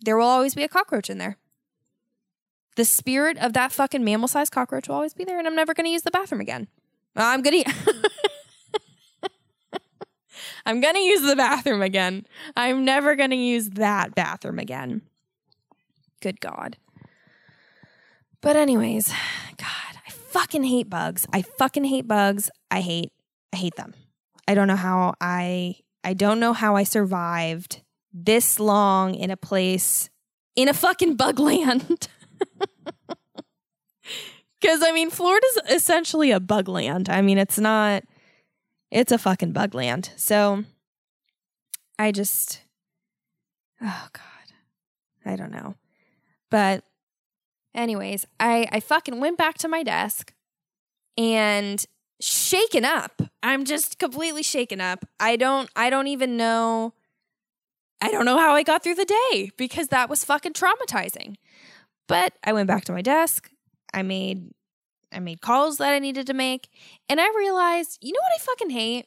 There 0.01 0.17
will 0.17 0.27
always 0.27 0.57
be 0.57 0.65
a 0.65 0.69
cockroach 0.69 1.09
in 1.09 1.19
there. 1.19 1.37
The 2.75 2.85
spirit 2.85 3.39
of 3.39 3.53
that 3.53 3.71
fucking 3.71 4.03
mammal 4.03 4.27
sized 4.27 4.53
cockroach 4.53 4.89
will 4.89 4.97
always 4.97 5.15
be 5.15 5.25
there, 5.25 5.39
and 5.39 5.47
I'm 5.47 5.57
never 5.57 5.73
to 5.85 5.91
use 5.93 6.03
the 6.03 6.11
bathroom 6.11 6.41
again. 6.41 6.67
I'm 7.15 7.43
to. 7.43 7.65
I'm 10.67 10.81
going 10.81 10.95
to 10.95 11.01
use 11.01 11.23
the 11.23 11.37
bathroom 11.37 11.83
again. 11.83 12.27
I'm 12.57 12.85
never 12.85 13.17
going 13.17 13.31
to 13.31 13.37
use 13.37 13.71
that 13.71 14.15
bathroom 14.15 14.59
again. 14.59 15.03
Good 16.21 16.41
God. 16.41 16.77
But, 18.41 18.57
anyways, 18.57 19.09
God, 19.57 20.01
I 20.07 20.11
fucking 20.11 20.65
hate 20.65 20.89
bugs. 20.89 21.27
I 21.33 21.43
fucking 21.43 21.85
hate 21.85 22.09
bugs. 22.09 22.51
I 22.71 22.81
hate, 22.81 23.13
I 23.53 23.57
hate 23.57 23.77
them. 23.77 23.95
I 24.49 24.55
don't 24.55 24.69
know 24.69 24.77
how 24.77 25.15
I, 25.21 25.77
I 26.05 26.15
don't 26.15 26.41
know 26.41 26.53
how 26.53 26.77
I 26.77 26.85
survived 26.85 27.83
this 28.13 28.59
long 28.59 29.15
in 29.15 29.31
a 29.31 29.37
place, 29.37 30.11
in 30.57 30.69
a 30.69 30.75
fucking 30.75 31.17
bug 31.17 31.39
land. 31.39 32.09
Because, 34.61 34.83
I 34.83 34.93
mean, 34.93 35.11
Florida's 35.11 35.59
essentially 35.71 36.31
a 36.33 36.41
bug 36.41 36.69
land. 36.69 37.09
I 37.09 37.23
mean, 37.23 37.39
it's 37.39 37.59
not, 37.59 38.05
it's 38.91 39.13
a 39.13 39.19
fucking 39.19 39.53
bug 39.53 39.75
land. 39.75 40.11
So 40.17 40.65
I 41.99 42.13
just, 42.13 42.63
oh 43.81 44.09
God, 44.13 44.55
I 45.25 45.37
don't 45.37 45.53
know. 45.53 45.75
But, 46.51 46.83
anyways, 47.75 48.27
I, 48.41 48.69
I 48.73 48.81
fucking 48.81 49.21
went 49.21 49.39
back 49.39 49.59
to 49.59 49.69
my 49.69 49.83
desk 49.83 50.33
and 51.17 51.85
shaken 52.21 52.85
up. 52.85 53.23
I'm 53.43 53.65
just 53.65 53.99
completely 53.99 54.43
shaken 54.43 54.81
up. 54.81 55.05
I 55.21 55.37
don't, 55.37 55.71
I 55.77 55.91
don't 55.91 56.09
even 56.09 56.37
know. 56.37 56.95
I 58.01 58.11
don't 58.11 58.25
know 58.25 58.39
how 58.39 58.55
I 58.55 58.63
got 58.63 58.83
through 58.83 58.95
the 58.97 59.05
day 59.33 59.51
because 59.57 59.89
that 59.89 60.09
was 60.09 60.25
fucking 60.25 60.55
traumatizing. 60.55 61.37
But 62.09 62.33
I 62.43 62.53
went 62.53 62.67
back 62.67 62.85
to 62.87 62.93
my 62.93 63.03
desk. 63.03 63.51
I 63.95 64.03
made 64.03 64.51
I 65.13 65.19
made 65.19 65.41
calls 65.41 65.79
that 65.79 65.93
I 65.93 65.99
needed 65.99 66.27
to 66.29 66.35
make, 66.35 66.69
and 67.09 67.21
I 67.21 67.29
realized, 67.37 67.99
you 68.01 68.13
know 68.13 68.21
what 68.21 68.41
I 68.41 68.45
fucking 68.45 68.71
hate? 68.71 69.07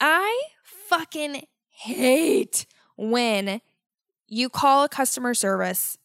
I 0.00 0.42
fucking 0.62 1.42
hate 1.68 2.66
when 2.96 3.60
you 4.28 4.48
call 4.48 4.84
a 4.84 4.88
customer 4.88 5.34
service 5.34 5.98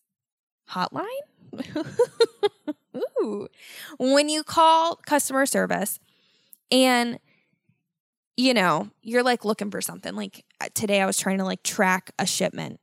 hotline. 0.69 1.05
Ooh. 3.21 3.47
When 3.97 4.29
you 4.29 4.43
call 4.43 4.95
customer 4.95 5.45
service 5.45 5.99
and 6.71 7.19
you 8.39 8.53
know, 8.53 8.89
you're 9.01 9.21
like 9.21 9.43
looking 9.43 9.69
for 9.69 9.81
something. 9.81 10.15
Like 10.15 10.45
uh, 10.61 10.69
today 10.73 11.01
I 11.01 11.05
was 11.05 11.17
trying 11.17 11.39
to 11.39 11.43
like 11.43 11.61
track 11.61 12.11
a 12.17 12.25
shipment. 12.25 12.79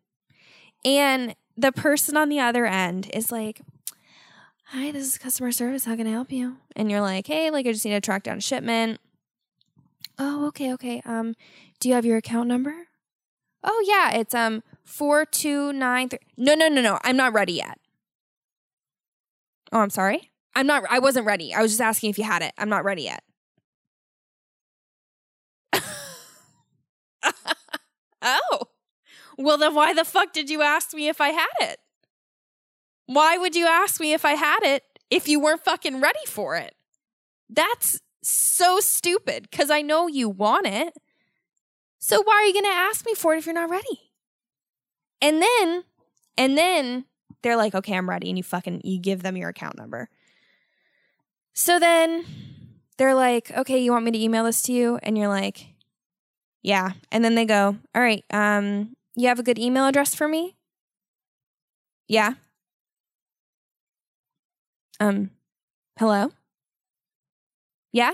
And 0.84 1.34
the 1.56 1.72
person 1.72 2.14
on 2.14 2.28
the 2.28 2.40
other 2.40 2.66
end 2.66 3.08
is 3.14 3.32
like, 3.32 3.62
hi, 4.66 4.90
this 4.90 5.06
is 5.06 5.18
customer 5.18 5.52
service. 5.52 5.84
How 5.84 5.96
can 5.96 6.06
I 6.06 6.10
help 6.10 6.32
you? 6.32 6.56
And 6.74 6.90
you're 6.90 7.00
like, 7.00 7.26
hey, 7.26 7.50
like 7.50 7.66
I 7.66 7.72
just 7.72 7.84
need 7.84 7.92
to 7.92 8.00
track 8.00 8.22
down 8.24 8.38
a 8.38 8.40
shipment. 8.40 9.00
Oh, 10.18 10.46
okay, 10.48 10.72
okay. 10.74 11.02
Um, 11.04 11.34
do 11.80 11.88
you 11.88 11.94
have 11.94 12.04
your 12.06 12.16
account 12.16 12.48
number? 12.48 12.88
Oh 13.62 13.84
yeah, 13.86 14.18
it's 14.18 14.34
um 14.34 14.62
four 14.84 15.24
two 15.24 15.72
nine 15.72 16.08
three. 16.08 16.18
No, 16.36 16.54
no, 16.54 16.68
no, 16.68 16.80
no. 16.80 16.98
I'm 17.02 17.16
not 17.16 17.32
ready 17.32 17.54
yet. 17.54 17.78
Oh, 19.72 19.80
I'm 19.80 19.90
sorry. 19.90 20.30
I'm 20.54 20.66
not. 20.66 20.84
I 20.88 20.98
wasn't 20.98 21.26
ready. 21.26 21.54
I 21.54 21.62
was 21.62 21.72
just 21.72 21.80
asking 21.80 22.10
if 22.10 22.18
you 22.18 22.24
had 22.24 22.42
it. 22.42 22.52
I'm 22.58 22.68
not 22.68 22.84
ready 22.84 23.02
yet. 23.02 23.22
oh, 28.22 28.60
well 29.36 29.58
then 29.58 29.74
why 29.74 29.92
the 29.92 30.04
fuck 30.04 30.32
did 30.32 30.48
you 30.48 30.62
ask 30.62 30.94
me 30.94 31.08
if 31.08 31.20
I 31.20 31.30
had 31.30 31.48
it? 31.60 31.78
Why 33.06 33.36
would 33.38 33.54
you 33.54 33.66
ask 33.66 34.00
me 34.00 34.12
if 34.12 34.24
I 34.24 34.32
had 34.32 34.60
it 34.62 34.82
if 35.10 35.28
you 35.28 35.40
weren't 35.40 35.64
fucking 35.64 36.00
ready 36.00 36.24
for 36.26 36.56
it? 36.56 36.74
That's 37.48 38.00
so 38.22 38.80
stupid 38.80 39.48
because 39.50 39.70
I 39.70 39.82
know 39.82 40.08
you 40.08 40.28
want 40.28 40.66
it. 40.66 40.94
So 41.98 42.22
why 42.22 42.34
are 42.34 42.44
you 42.44 42.52
going 42.52 42.64
to 42.64 42.70
ask 42.70 43.06
me 43.06 43.14
for 43.14 43.34
it 43.34 43.38
if 43.38 43.46
you're 43.46 43.54
not 43.54 43.70
ready? 43.70 44.12
And 45.22 45.40
then, 45.40 45.84
and 46.36 46.58
then 46.58 47.04
they're 47.42 47.56
like, 47.56 47.74
okay, 47.74 47.96
I'm 47.96 48.08
ready. 48.08 48.28
And 48.28 48.36
you 48.36 48.44
fucking, 48.44 48.82
you 48.84 49.00
give 49.00 49.22
them 49.22 49.36
your 49.36 49.48
account 49.48 49.76
number. 49.76 50.08
So 51.52 51.78
then 51.78 52.24
they're 52.98 53.14
like, 53.14 53.50
okay, 53.50 53.78
you 53.78 53.92
want 53.92 54.04
me 54.04 54.10
to 54.10 54.22
email 54.22 54.44
this 54.44 54.62
to 54.62 54.72
you? 54.72 54.98
And 55.02 55.16
you're 55.16 55.28
like, 55.28 55.66
yeah. 56.62 56.92
And 57.12 57.24
then 57.24 57.34
they 57.34 57.44
go, 57.44 57.76
all 57.94 58.02
right, 58.02 58.24
um, 58.32 58.96
you 59.14 59.28
have 59.28 59.38
a 59.38 59.44
good 59.44 59.58
email 59.58 59.86
address 59.86 60.14
for 60.14 60.28
me? 60.28 60.56
Yeah. 62.08 62.34
Um, 64.98 65.30
hello? 65.98 66.30
Yeah? 67.92 68.12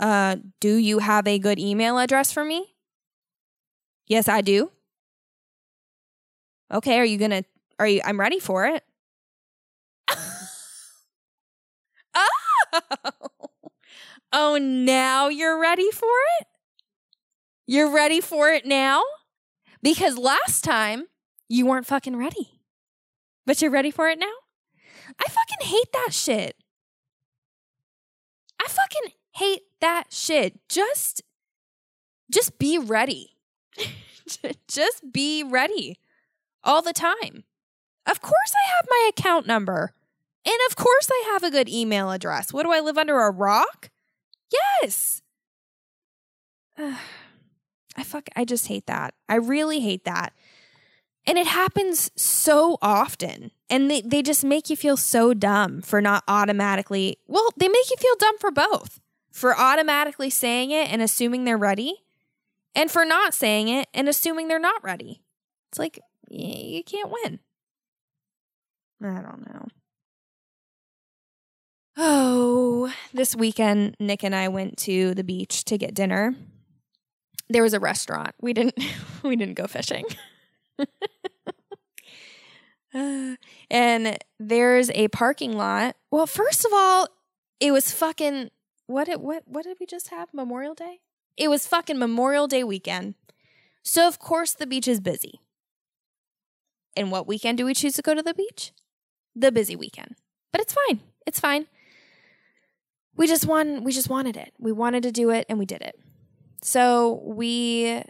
Uh, 0.00 0.36
do 0.60 0.76
you 0.76 0.98
have 1.00 1.26
a 1.26 1.38
good 1.38 1.58
email 1.58 1.98
address 1.98 2.32
for 2.32 2.44
me? 2.44 2.74
Yes, 4.06 4.28
I 4.28 4.40
do. 4.40 4.70
Okay, 6.72 6.98
are 6.98 7.04
you 7.04 7.18
gonna, 7.18 7.44
are 7.78 7.86
you, 7.86 8.00
I'm 8.04 8.18
ready 8.20 8.38
for 8.38 8.66
it. 8.66 8.84
oh! 12.14 12.80
Oh, 14.32 14.58
now 14.58 15.28
you're 15.28 15.58
ready 15.60 15.90
for 15.90 16.08
it? 16.40 16.46
You're 17.66 17.90
ready 17.90 18.20
for 18.20 18.50
it 18.52 18.66
now? 18.66 19.02
Because 19.82 20.18
last 20.18 20.64
time 20.64 21.04
you 21.48 21.66
weren't 21.66 21.86
fucking 21.86 22.16
ready. 22.16 22.60
But 23.46 23.62
you're 23.62 23.70
ready 23.70 23.90
for 23.90 24.08
it 24.08 24.18
now? 24.18 24.32
I 25.20 25.28
fucking 25.28 25.66
hate 25.66 25.92
that 25.92 26.10
shit. 26.12 26.56
I 28.60 28.68
fucking 28.68 29.12
hate 29.32 29.62
that 29.80 30.12
shit. 30.12 30.58
Just 30.68 31.22
just 32.30 32.58
be 32.58 32.78
ready. 32.78 33.36
just 34.68 35.12
be 35.12 35.42
ready 35.42 35.98
all 36.62 36.82
the 36.82 36.92
time. 36.92 37.44
Of 38.06 38.20
course 38.20 38.52
I 38.54 38.68
have 38.76 38.86
my 38.88 39.10
account 39.10 39.46
number. 39.46 39.94
And 40.44 40.56
of 40.70 40.76
course 40.76 41.10
I 41.10 41.30
have 41.32 41.42
a 41.42 41.50
good 41.50 41.68
email 41.68 42.10
address. 42.10 42.52
What 42.52 42.62
do 42.62 42.72
I 42.72 42.80
live 42.80 42.96
under 42.98 43.20
a 43.20 43.30
rock? 43.30 43.90
Yes. 44.82 45.22
I 46.78 48.02
fuck 48.04 48.28
I 48.36 48.44
just 48.44 48.68
hate 48.68 48.86
that. 48.86 49.14
I 49.28 49.36
really 49.36 49.80
hate 49.80 50.04
that. 50.04 50.32
And 51.28 51.36
it 51.36 51.46
happens 51.46 52.10
so 52.16 52.78
often. 52.80 53.50
And 53.68 53.90
they, 53.90 54.00
they 54.00 54.22
just 54.22 54.46
make 54.46 54.70
you 54.70 54.76
feel 54.76 54.96
so 54.96 55.34
dumb 55.34 55.82
for 55.82 56.00
not 56.00 56.24
automatically, 56.26 57.18
well, 57.26 57.50
they 57.58 57.68
make 57.68 57.90
you 57.90 57.96
feel 57.98 58.14
dumb 58.18 58.38
for 58.38 58.50
both. 58.50 58.98
For 59.30 59.54
automatically 59.54 60.30
saying 60.30 60.70
it 60.70 60.90
and 60.90 61.02
assuming 61.02 61.44
they're 61.44 61.58
ready, 61.58 62.02
and 62.74 62.90
for 62.90 63.04
not 63.04 63.34
saying 63.34 63.68
it 63.68 63.88
and 63.92 64.08
assuming 64.08 64.48
they're 64.48 64.58
not 64.58 64.82
ready. 64.82 65.20
It's 65.70 65.78
like, 65.78 66.00
you 66.30 66.82
can't 66.82 67.10
win. 67.10 67.38
I 69.02 69.20
don't 69.20 69.46
know. 69.46 69.66
Oh, 71.98 72.92
this 73.12 73.36
weekend, 73.36 73.96
Nick 74.00 74.24
and 74.24 74.34
I 74.34 74.48
went 74.48 74.78
to 74.78 75.14
the 75.14 75.24
beach 75.24 75.64
to 75.66 75.76
get 75.76 75.94
dinner. 75.94 76.34
There 77.50 77.62
was 77.62 77.74
a 77.74 77.80
restaurant. 77.80 78.34
We 78.40 78.54
didn't 78.54 78.78
we 79.22 79.36
didn't 79.36 79.54
go 79.54 79.66
fishing. 79.66 80.06
and 83.70 84.18
there's 84.38 84.90
a 84.90 85.08
parking 85.08 85.56
lot. 85.56 85.96
Well, 86.10 86.26
first 86.26 86.64
of 86.64 86.72
all, 86.72 87.08
it 87.60 87.72
was 87.72 87.90
fucking 87.90 88.50
what 88.86 89.08
it 89.08 89.20
what 89.20 89.44
what 89.46 89.64
did 89.64 89.76
we 89.80 89.86
just 89.86 90.08
have? 90.08 90.28
Memorial 90.32 90.74
Day? 90.74 91.00
It 91.36 91.48
was 91.48 91.66
fucking 91.66 91.98
Memorial 91.98 92.48
Day 92.48 92.64
weekend. 92.64 93.14
So 93.82 94.08
of 94.08 94.18
course 94.18 94.52
the 94.54 94.66
beach 94.66 94.88
is 94.88 95.00
busy. 95.00 95.40
And 96.96 97.12
what 97.12 97.28
weekend 97.28 97.58
do 97.58 97.64
we 97.64 97.74
choose 97.74 97.94
to 97.94 98.02
go 98.02 98.14
to 98.14 98.22
the 98.22 98.34
beach? 98.34 98.72
The 99.36 99.52
busy 99.52 99.76
weekend. 99.76 100.16
But 100.52 100.62
it's 100.62 100.74
fine. 100.74 101.00
It's 101.26 101.38
fine. 101.38 101.66
we 103.16 103.26
just 103.26 103.46
won 103.46 103.84
we 103.84 103.92
just 103.92 104.08
wanted 104.08 104.36
it. 104.36 104.52
We 104.58 104.72
wanted 104.72 105.02
to 105.02 105.12
do 105.12 105.30
it 105.30 105.46
and 105.48 105.58
we 105.58 105.66
did 105.66 105.82
it. 105.82 105.98
So 106.62 107.22
we 107.24 108.02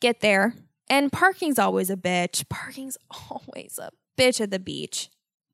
get 0.00 0.20
there 0.20 0.54
and 0.88 1.12
parking's 1.12 1.58
always 1.58 1.90
a 1.90 1.96
bitch. 1.96 2.48
Parking's 2.48 2.96
always 3.30 3.78
a 3.80 3.90
bitch 4.18 4.40
at 4.40 4.50
the 4.50 4.58
beach. 4.58 5.10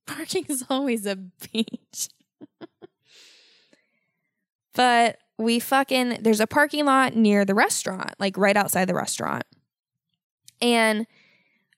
Parking's 0.07 0.65
always 0.71 1.07
a 1.07 1.17
beach. 1.17 2.09
but 4.75 5.19
we 5.39 5.59
fucking 5.59 6.19
there's 6.21 6.41
a 6.41 6.47
parking 6.47 6.85
lot 6.85 7.17
near 7.17 7.45
the 7.45 7.55
restaurant, 7.55 8.15
like 8.19 8.37
right 8.37 8.57
outside 8.57 8.87
the 8.87 8.95
restaurant. 8.95 9.45
And 10.61 11.07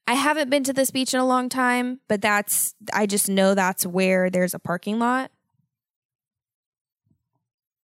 I 0.07 0.15
haven't 0.15 0.51
been 0.51 0.65
to 0.65 0.73
this 0.73 0.91
beach 0.91 1.15
in 1.15 1.21
a 1.21 1.27
long 1.27 1.49
time, 1.49 2.01
but 2.09 2.21
that's 2.21 2.75
I 2.93 3.07
just 3.07 3.29
know 3.29 3.55
that's 3.55 3.87
where 3.87 4.29
there's 4.29 4.55
a 4.55 4.59
parking 4.59 4.99
lot. 4.99 5.31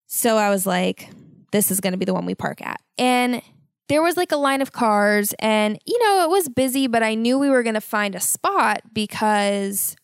So 0.07 0.39
I 0.39 0.51
was 0.51 0.67
like, 0.67 1.11
this 1.53 1.71
is 1.71 1.81
going 1.81 1.93
to 1.93 1.99
be 1.99 2.05
the 2.05 2.15
one 2.15 2.27
we 2.27 2.35
park 2.35 2.63
at. 2.63 2.81
And 2.97 3.43
there 3.89 4.03
was 4.03 4.17
like 4.17 4.33
a 4.33 4.37
line 4.37 4.63
of 4.63 4.73
cars 4.73 5.35
and 5.39 5.79
you 5.87 5.99
know, 6.03 6.25
it 6.25 6.31
was 6.31 6.49
busy, 6.49 6.87
but 6.87 7.03
I 7.03 7.15
knew 7.15 7.39
we 7.39 7.51
were 7.51 7.63
going 7.63 7.75
to 7.75 7.81
find 7.81 8.15
a 8.15 8.21
spot 8.21 8.83
because 8.93 9.97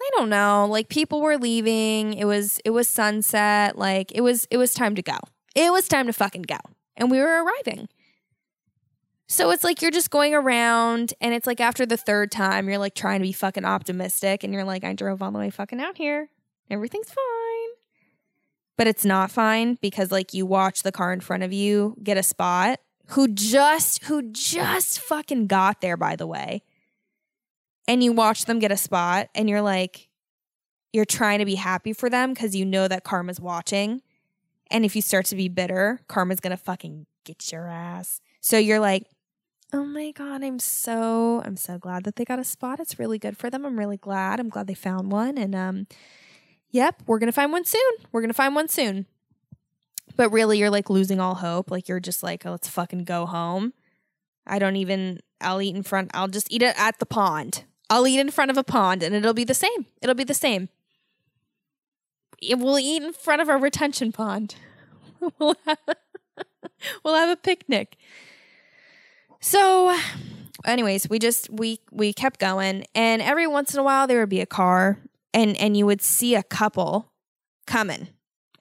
I 0.00 0.10
don't 0.16 0.28
know, 0.28 0.66
like 0.68 0.88
people 0.88 1.20
were 1.20 1.38
leaving. 1.38 2.14
It 2.14 2.24
was 2.24 2.60
it 2.64 2.70
was 2.70 2.88
sunset, 2.88 3.78
like 3.78 4.10
it 4.12 4.20
was 4.20 4.46
it 4.50 4.56
was 4.56 4.74
time 4.74 4.96
to 4.96 5.02
go. 5.02 5.18
It 5.54 5.70
was 5.70 5.86
time 5.86 6.06
to 6.06 6.12
fucking 6.12 6.42
go. 6.42 6.58
And 6.96 7.10
we 7.10 7.18
were 7.18 7.44
arriving. 7.44 7.88
So 9.28 9.50
it's 9.50 9.64
like 9.64 9.80
you're 9.80 9.90
just 9.90 10.10
going 10.10 10.34
around 10.34 11.14
and 11.20 11.32
it's 11.32 11.46
like 11.46 11.60
after 11.60 11.86
the 11.86 11.96
third 11.96 12.30
time 12.30 12.68
you're 12.68 12.78
like 12.78 12.94
trying 12.94 13.20
to 13.20 13.24
be 13.24 13.32
fucking 13.32 13.64
optimistic 13.64 14.44
and 14.44 14.52
you're 14.52 14.64
like 14.64 14.84
I 14.84 14.92
drove 14.92 15.22
all 15.22 15.30
the 15.30 15.38
way 15.38 15.50
fucking 15.50 15.80
out 15.80 15.96
here. 15.96 16.28
Everything's 16.70 17.08
fine. 17.08 17.68
But 18.76 18.88
it's 18.88 19.04
not 19.04 19.30
fine 19.30 19.78
because 19.80 20.10
like 20.10 20.34
you 20.34 20.44
watch 20.44 20.82
the 20.82 20.92
car 20.92 21.12
in 21.12 21.20
front 21.20 21.44
of 21.44 21.52
you 21.52 21.96
get 22.02 22.16
a 22.16 22.22
spot 22.22 22.80
who 23.08 23.28
just 23.28 24.04
who 24.04 24.22
just 24.22 25.00
fucking 25.00 25.46
got 25.46 25.80
there 25.80 25.96
by 25.96 26.16
the 26.16 26.26
way. 26.26 26.62
And 27.88 28.02
you 28.02 28.12
watch 28.12 28.44
them 28.44 28.58
get 28.58 28.72
a 28.72 28.76
spot 28.76 29.28
and 29.34 29.48
you're 29.48 29.62
like 29.62 30.08
you're 30.92 31.04
trying 31.04 31.38
to 31.38 31.44
be 31.44 31.54
happy 31.54 31.92
for 31.92 32.08
them 32.10 32.34
cuz 32.34 32.54
you 32.54 32.64
know 32.64 32.88
that 32.88 33.04
karma's 33.04 33.40
watching. 33.40 34.02
And 34.70 34.84
if 34.84 34.96
you 34.96 35.02
start 35.02 35.26
to 35.26 35.36
be 35.36 35.48
bitter, 35.48 36.00
karma's 36.08 36.40
to 36.40 36.56
fucking 36.56 37.06
get 37.24 37.52
your 37.52 37.68
ass. 37.68 38.20
So 38.40 38.56
you're 38.56 38.80
like, 38.80 39.06
"Oh 39.72 39.84
my 39.84 40.10
god, 40.12 40.42
I'm 40.42 40.58
so 40.58 41.42
I'm 41.44 41.56
so 41.56 41.78
glad 41.78 42.04
that 42.04 42.16
they 42.16 42.24
got 42.24 42.38
a 42.38 42.44
spot. 42.44 42.80
It's 42.80 42.98
really 42.98 43.18
good 43.18 43.36
for 43.36 43.50
them. 43.50 43.64
I'm 43.66 43.78
really 43.78 43.96
glad. 43.98 44.40
I'm 44.40 44.48
glad 44.48 44.66
they 44.66 44.74
found 44.74 45.12
one 45.12 45.38
and 45.38 45.54
um 45.54 45.86
yep, 46.70 47.02
we're 47.06 47.18
to 47.18 47.32
find 47.32 47.52
one 47.52 47.64
soon. 47.64 47.92
We're 48.10 48.22
to 48.26 48.34
find 48.34 48.54
one 48.54 48.68
soon." 48.68 49.06
But 50.16 50.30
really 50.30 50.58
you're 50.58 50.70
like 50.70 50.90
losing 50.90 51.20
all 51.20 51.36
hope. 51.36 51.70
Like 51.70 51.88
you're 51.88 52.00
just 52.00 52.22
like, 52.22 52.44
oh, 52.44 52.52
"Let's 52.52 52.68
fucking 52.68 53.04
go 53.04 53.26
home." 53.26 53.72
I 54.46 54.58
don't 54.58 54.76
even 54.76 55.20
I'll 55.40 55.62
eat 55.62 55.74
in 55.74 55.82
front 55.82 56.10
I'll 56.14 56.28
just 56.28 56.52
eat 56.52 56.62
it 56.62 56.74
at 56.78 56.98
the 56.98 57.06
pond. 57.06 57.64
I'll 57.88 58.06
eat 58.06 58.18
in 58.18 58.30
front 58.30 58.50
of 58.50 58.56
a 58.56 58.64
pond 58.64 59.02
and 59.02 59.14
it'll 59.14 59.34
be 59.34 59.44
the 59.44 59.54
same. 59.54 59.86
It'll 60.00 60.14
be 60.14 60.24
the 60.24 60.34
same. 60.34 60.68
We'll 62.42 62.78
eat 62.78 63.02
in 63.02 63.12
front 63.12 63.40
of 63.42 63.48
a 63.48 63.56
retention 63.56 64.12
pond. 64.12 64.56
we'll, 65.38 65.56
have, 65.66 65.78
we'll 67.04 67.14
have 67.14 67.30
a 67.30 67.36
picnic. 67.36 67.96
So, 69.40 69.96
anyways, 70.64 71.08
we 71.08 71.18
just 71.18 71.50
we 71.50 71.80
we 71.90 72.12
kept 72.12 72.40
going, 72.40 72.84
and 72.94 73.20
every 73.22 73.46
once 73.46 73.74
in 73.74 73.80
a 73.80 73.82
while 73.82 74.06
there 74.06 74.20
would 74.20 74.28
be 74.28 74.40
a 74.40 74.46
car, 74.46 74.98
and 75.34 75.56
and 75.56 75.76
you 75.76 75.86
would 75.86 76.02
see 76.02 76.34
a 76.34 76.42
couple 76.42 77.12
coming, 77.66 78.08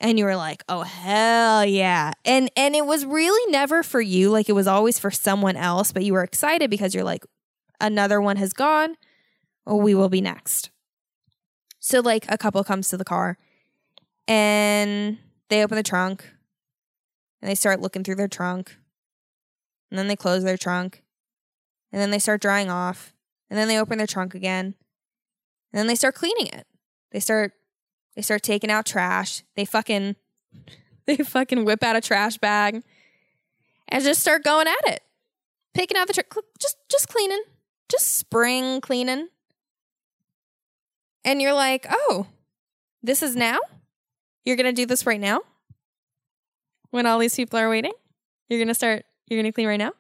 and 0.02 0.18
you 0.18 0.26
were 0.26 0.36
like, 0.36 0.64
"Oh 0.68 0.82
hell 0.82 1.64
yeah!" 1.64 2.12
And 2.26 2.50
and 2.58 2.76
it 2.76 2.86
was 2.86 3.06
really 3.06 3.52
never 3.52 3.84
for 3.84 4.02
you, 4.02 4.30
like 4.32 4.50
it 4.50 4.54
was 4.54 4.68
always 4.68 5.00
for 5.00 5.12
someone 5.12 5.56
else, 5.56 5.94
but 5.94 6.04
you 6.04 6.14
were 6.14 6.24
excited 6.24 6.70
because 6.70 6.94
you're 6.94 7.04
like, 7.04 7.24
another 7.80 8.20
one 8.20 8.38
has 8.38 8.52
gone, 8.52 8.98
oh, 9.66 9.78
we 9.78 9.96
will 9.96 10.10
be 10.10 10.22
next. 10.22 10.72
So 11.80 12.00
like 12.00 12.26
a 12.30 12.38
couple 12.38 12.64
comes 12.64 12.90
to 12.90 12.98
the 12.98 13.06
car, 13.06 13.38
and 14.28 15.20
they 15.50 15.64
open 15.64 15.78
the 15.78 15.84
trunk, 15.84 16.26
and 17.42 17.50
they 17.50 17.56
start 17.56 17.80
looking 17.80 18.04
through 18.04 18.16
their 18.16 18.28
trunk, 18.28 18.78
and 19.90 19.98
then 20.00 20.08
they 20.08 20.16
close 20.16 20.44
their 20.44 20.58
trunk, 20.58 21.04
and 21.92 22.02
then 22.02 22.10
they 22.10 22.20
start 22.20 22.42
drying 22.42 22.72
off, 22.72 23.14
and 23.50 23.58
then 23.58 23.68
they 23.68 23.80
open 23.80 24.00
their 24.00 24.08
trunk 24.08 24.34
again, 24.34 24.74
and 25.72 25.80
then 25.80 25.88
they 25.88 25.96
start 25.96 26.16
cleaning 26.16 26.48
it. 26.48 26.66
They 27.12 27.20
start 27.20 27.54
they 28.16 28.22
start 28.22 28.44
taking 28.44 28.70
out 28.70 28.86
trash. 28.86 29.44
They 29.56 29.66
fucking 29.66 30.16
they 31.06 31.18
fucking 31.18 31.66
whip 31.66 31.84
out 31.84 31.96
a 31.96 32.02
trash 32.02 32.38
bag 32.38 32.84
and 33.88 34.04
just 34.04 34.22
start 34.22 34.44
going 34.44 34.68
at 34.68 34.94
it. 34.94 35.04
Picking 35.74 35.98
out 35.98 36.08
the 36.08 36.14
trash, 36.14 36.28
just 36.60 36.78
just 36.90 37.08
cleaning, 37.08 37.44
just 37.90 38.18
spring 38.18 38.82
cleaning. 38.82 39.30
And 41.24 41.42
you're 41.42 41.54
like, 41.54 41.86
"Oh, 41.90 42.28
this 43.04 43.24
is 43.24 43.36
now? 43.36 43.60
You're 44.44 44.58
going 44.58 44.74
to 44.74 44.82
do 44.82 44.86
this 44.86 45.06
right 45.06 45.20
now? 45.20 45.42
When 46.90 47.06
all 47.06 47.20
these 47.20 47.36
people 47.36 47.60
are 47.60 47.70
waiting? 47.70 47.94
You're 48.50 48.60
going 48.60 48.68
to 48.68 48.74
start 48.74 49.06
you're 49.28 49.42
going 49.42 49.52
to 49.52 49.56
clean 49.56 49.68
right 49.68 49.78
now?" 49.78 49.94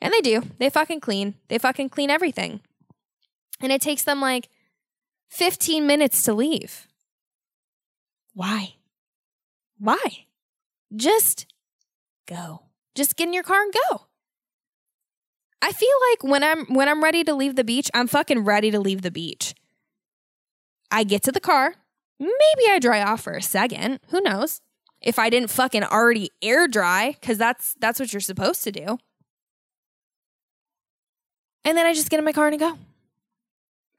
And 0.00 0.12
they 0.12 0.20
do. 0.20 0.42
They 0.58 0.68
fucking 0.68 1.00
clean. 1.00 1.34
They 1.48 1.58
fucking 1.58 1.88
clean 1.88 2.10
everything. 2.10 2.60
And 3.60 3.72
it 3.72 3.80
takes 3.80 4.02
them 4.02 4.20
like 4.20 4.50
15 5.34 5.84
minutes 5.84 6.22
to 6.22 6.32
leave. 6.32 6.86
Why? 8.34 8.74
Why? 9.78 10.26
Just 10.94 11.46
go. 12.28 12.62
Just 12.94 13.16
get 13.16 13.26
in 13.26 13.32
your 13.32 13.42
car 13.42 13.60
and 13.60 13.74
go. 13.88 14.06
I 15.60 15.72
feel 15.72 15.96
like 16.10 16.22
when 16.22 16.44
I'm 16.44 16.66
when 16.66 16.88
I'm 16.88 17.02
ready 17.02 17.24
to 17.24 17.34
leave 17.34 17.56
the 17.56 17.64
beach, 17.64 17.90
I'm 17.92 18.06
fucking 18.06 18.44
ready 18.44 18.70
to 18.70 18.78
leave 18.78 19.02
the 19.02 19.10
beach. 19.10 19.54
I 20.92 21.02
get 21.02 21.24
to 21.24 21.32
the 21.32 21.40
car. 21.40 21.74
Maybe 22.20 22.70
I 22.70 22.78
dry 22.78 23.02
off 23.02 23.22
for 23.22 23.32
a 23.32 23.42
second. 23.42 23.98
Who 24.10 24.20
knows? 24.20 24.60
If 25.00 25.18
I 25.18 25.30
didn't 25.30 25.50
fucking 25.50 25.82
already 25.82 26.30
air 26.42 26.68
dry, 26.68 27.16
because 27.20 27.38
that's 27.38 27.74
that's 27.80 27.98
what 27.98 28.12
you're 28.12 28.20
supposed 28.20 28.62
to 28.64 28.70
do. 28.70 28.98
And 31.64 31.76
then 31.76 31.86
I 31.86 31.92
just 31.92 32.08
get 32.08 32.18
in 32.18 32.24
my 32.24 32.32
car 32.32 32.46
and 32.46 32.54
I 32.54 32.58
go. 32.58 32.78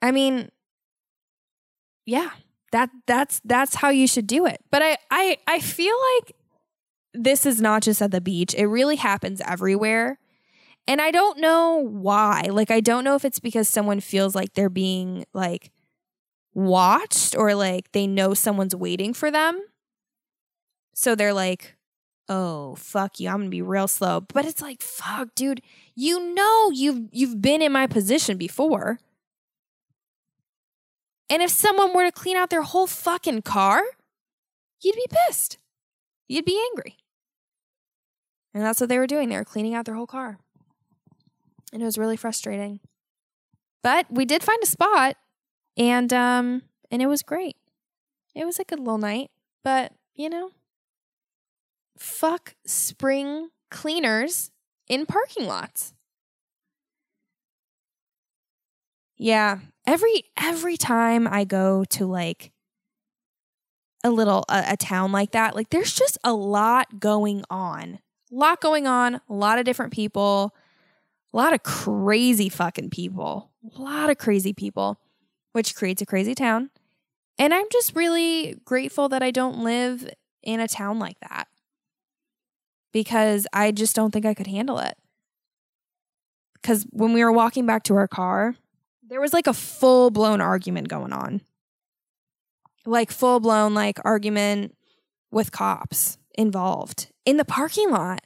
I 0.02 0.12
mean, 0.12 0.50
yeah, 2.06 2.32
that 2.72 2.90
that's 3.08 3.42
that's 3.46 3.76
how 3.76 3.90
you 3.90 4.08
should 4.08 4.28
do 4.28 4.46
it. 4.46 4.62
But 4.72 4.82
I 4.82 4.98
I 5.12 5.38
I 5.48 5.60
feel 5.60 5.96
like 6.16 6.36
this 7.14 7.46
is 7.46 7.62
not 7.62 7.84
just 7.84 8.02
at 8.02 8.12
the 8.12 8.22
beach. 8.22 8.54
It 8.56 8.68
really 8.68 8.98
happens 8.98 9.42
everywhere. 9.42 10.20
And 10.88 11.02
I 11.02 11.10
don't 11.12 11.40
know 11.40 11.78
why. 11.78 12.44
Like 12.52 12.70
I 12.72 12.80
don't 12.80 13.04
know 13.04 13.16
if 13.16 13.26
it's 13.26 13.40
because 13.40 13.68
someone 13.68 14.00
feels 14.00 14.36
like 14.36 14.54
they're 14.54 14.70
being 14.70 15.26
like 15.34 15.72
watched 16.54 17.36
or 17.36 17.56
like 17.56 17.92
they 17.92 18.08
know 18.08 18.34
someone's 18.34 18.76
waiting 18.76 19.14
for 19.14 19.32
them. 19.32 19.62
So 20.94 21.16
they're 21.16 21.34
like, 21.34 21.76
"Oh, 22.30 22.76
fuck 22.76 23.20
you. 23.20 23.30
I'm 23.30 23.38
going 23.38 23.48
to 23.48 23.50
be 23.52 23.62
real 23.62 23.88
slow." 23.88 24.22
But 24.22 24.46
it's 24.46 24.62
like, 24.62 24.82
"Fuck, 24.82 25.36
dude. 25.36 25.62
You 25.96 26.34
know 26.34 26.72
you've 26.72 27.10
you've 27.12 27.42
been 27.42 27.62
in 27.62 27.72
my 27.72 27.88
position 27.88 28.38
before." 28.38 29.00
And 31.30 31.42
if 31.42 31.50
someone 31.50 31.94
were 31.94 32.04
to 32.04 32.12
clean 32.12 32.38
out 32.38 32.50
their 32.50 32.62
whole 32.62 32.88
fucking 32.88 33.42
car, 33.42 33.82
you'd 34.82 34.96
be 34.96 35.08
pissed. 35.10 35.58
You'd 36.28 36.46
be 36.46 36.62
angry. 36.72 36.98
And 38.54 38.64
that's 38.64 38.80
what 38.80 38.90
they 38.90 38.98
were 38.98 39.08
doing. 39.08 39.30
They 39.30 39.38
were 39.38 39.44
cleaning 39.44 39.74
out 39.76 39.86
their 39.86 39.96
whole 39.96 40.08
car. 40.08 40.38
And 41.74 41.82
it 41.82 41.86
was 41.86 41.98
really 41.98 42.18
frustrating. 42.18 42.80
But 43.84 44.06
we 44.10 44.26
did 44.26 44.44
find 44.44 44.62
a 44.64 44.68
spot 44.68 45.18
and 45.78 46.12
um 46.14 46.64
and 46.90 47.02
it 47.02 47.08
was 47.08 47.22
great. 47.22 47.58
It 48.34 48.46
was 48.46 48.60
a 48.60 48.64
good 48.64 48.80
little 48.80 48.98
night, 48.98 49.30
but 49.64 49.92
you 50.16 50.30
know, 50.30 50.52
fuck 51.98 52.56
spring 52.66 53.50
cleaners 53.70 54.52
in 54.88 55.06
parking 55.06 55.46
lots. 55.46 55.94
Yeah, 59.18 59.60
every 59.88 60.26
every 60.42 60.78
time 60.78 61.28
I 61.28 61.44
go 61.44 61.84
to 61.86 62.06
like 62.06 62.52
a 64.04 64.10
little 64.10 64.46
a, 64.50 64.64
a 64.70 64.78
town 64.78 65.12
like 65.12 65.32
that, 65.32 65.56
like 65.56 65.70
there's 65.70 65.94
just 65.94 66.18
a 66.24 66.34
lot 66.34 67.00
going 67.00 67.44
on. 67.50 68.00
A 68.32 68.36
lot 68.36 68.62
going 68.62 68.88
on, 68.88 69.16
a 69.16 69.34
lot 69.34 69.60
of 69.60 69.66
different 69.66 69.94
people, 69.94 70.56
a 71.34 71.38
lot 71.38 71.54
of 71.54 71.64
crazy 71.64 72.50
fucking 72.50 72.90
people. 72.90 73.52
A 73.76 73.82
lot 73.82 74.10
of 74.10 74.18
crazy 74.18 74.54
people, 74.54 75.00
which 75.54 75.76
creates 75.76 76.02
a 76.02 76.06
crazy 76.06 76.36
town. 76.36 76.70
And 77.38 77.54
I'm 77.54 77.66
just 77.72 77.96
really 77.96 78.60
grateful 78.64 79.10
that 79.10 79.24
I 79.24 79.32
don't 79.32 79.64
live 79.64 80.08
in 80.44 80.60
a 80.60 80.68
town 80.68 81.00
like 81.00 81.20
that. 81.22 81.48
Because 82.94 83.48
I 83.52 83.72
just 83.72 83.96
don't 83.96 84.12
think 84.12 84.26
I 84.26 84.34
could 84.34 84.48
handle 84.48 84.80
it. 84.80 84.98
Cuz 86.64 86.86
when 86.92 87.12
we 87.12 87.24
were 87.24 87.32
walking 87.32 87.66
back 87.66 87.84
to 87.84 87.96
our 87.96 88.08
car, 88.08 88.56
there 89.08 89.22
was 89.22 89.34
like 89.34 89.48
a 89.48 89.54
full 89.54 90.10
blown 90.12 90.42
argument 90.42 90.88
going 90.88 91.14
on. 91.14 91.42
like 92.86 93.12
full 93.12 93.40
blown 93.40 93.74
like 93.74 94.00
argument 94.06 94.76
with 95.32 95.52
cops 95.52 96.18
involved 96.38 97.08
in 97.26 97.38
the 97.38 97.46
parking 97.46 97.90
lot. 97.90 98.22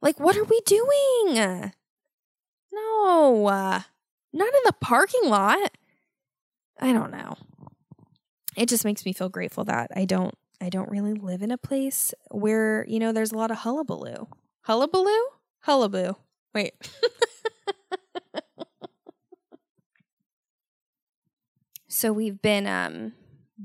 Like, 0.00 0.18
what 0.18 0.36
are 0.36 0.44
we 0.44 0.60
doing? 0.66 1.72
No, 2.72 3.46
uh, 3.46 3.80
not 4.32 4.48
in 4.54 4.60
the 4.64 4.74
parking 4.80 5.26
lot. 5.26 5.70
I 6.80 6.92
don't 6.92 7.12
know. 7.12 7.36
It 8.56 8.68
just 8.68 8.84
makes 8.84 9.04
me 9.04 9.12
feel 9.12 9.28
grateful 9.28 9.64
that 9.64 9.90
I 9.94 10.04
don't 10.04 10.34
I 10.60 10.68
don't 10.68 10.90
really 10.90 11.14
live 11.14 11.42
in 11.42 11.50
a 11.50 11.58
place 11.58 12.14
where, 12.30 12.84
you 12.88 12.98
know, 12.98 13.12
there's 13.12 13.32
a 13.32 13.36
lot 13.36 13.50
of 13.50 13.58
hullabaloo. 13.58 14.28
Hullabaloo? 14.62 15.26
Hullaboo. 15.66 16.16
Wait. 16.54 16.74
so 21.92 22.10
we've 22.10 22.40
been 22.40 22.66
um 22.66 23.12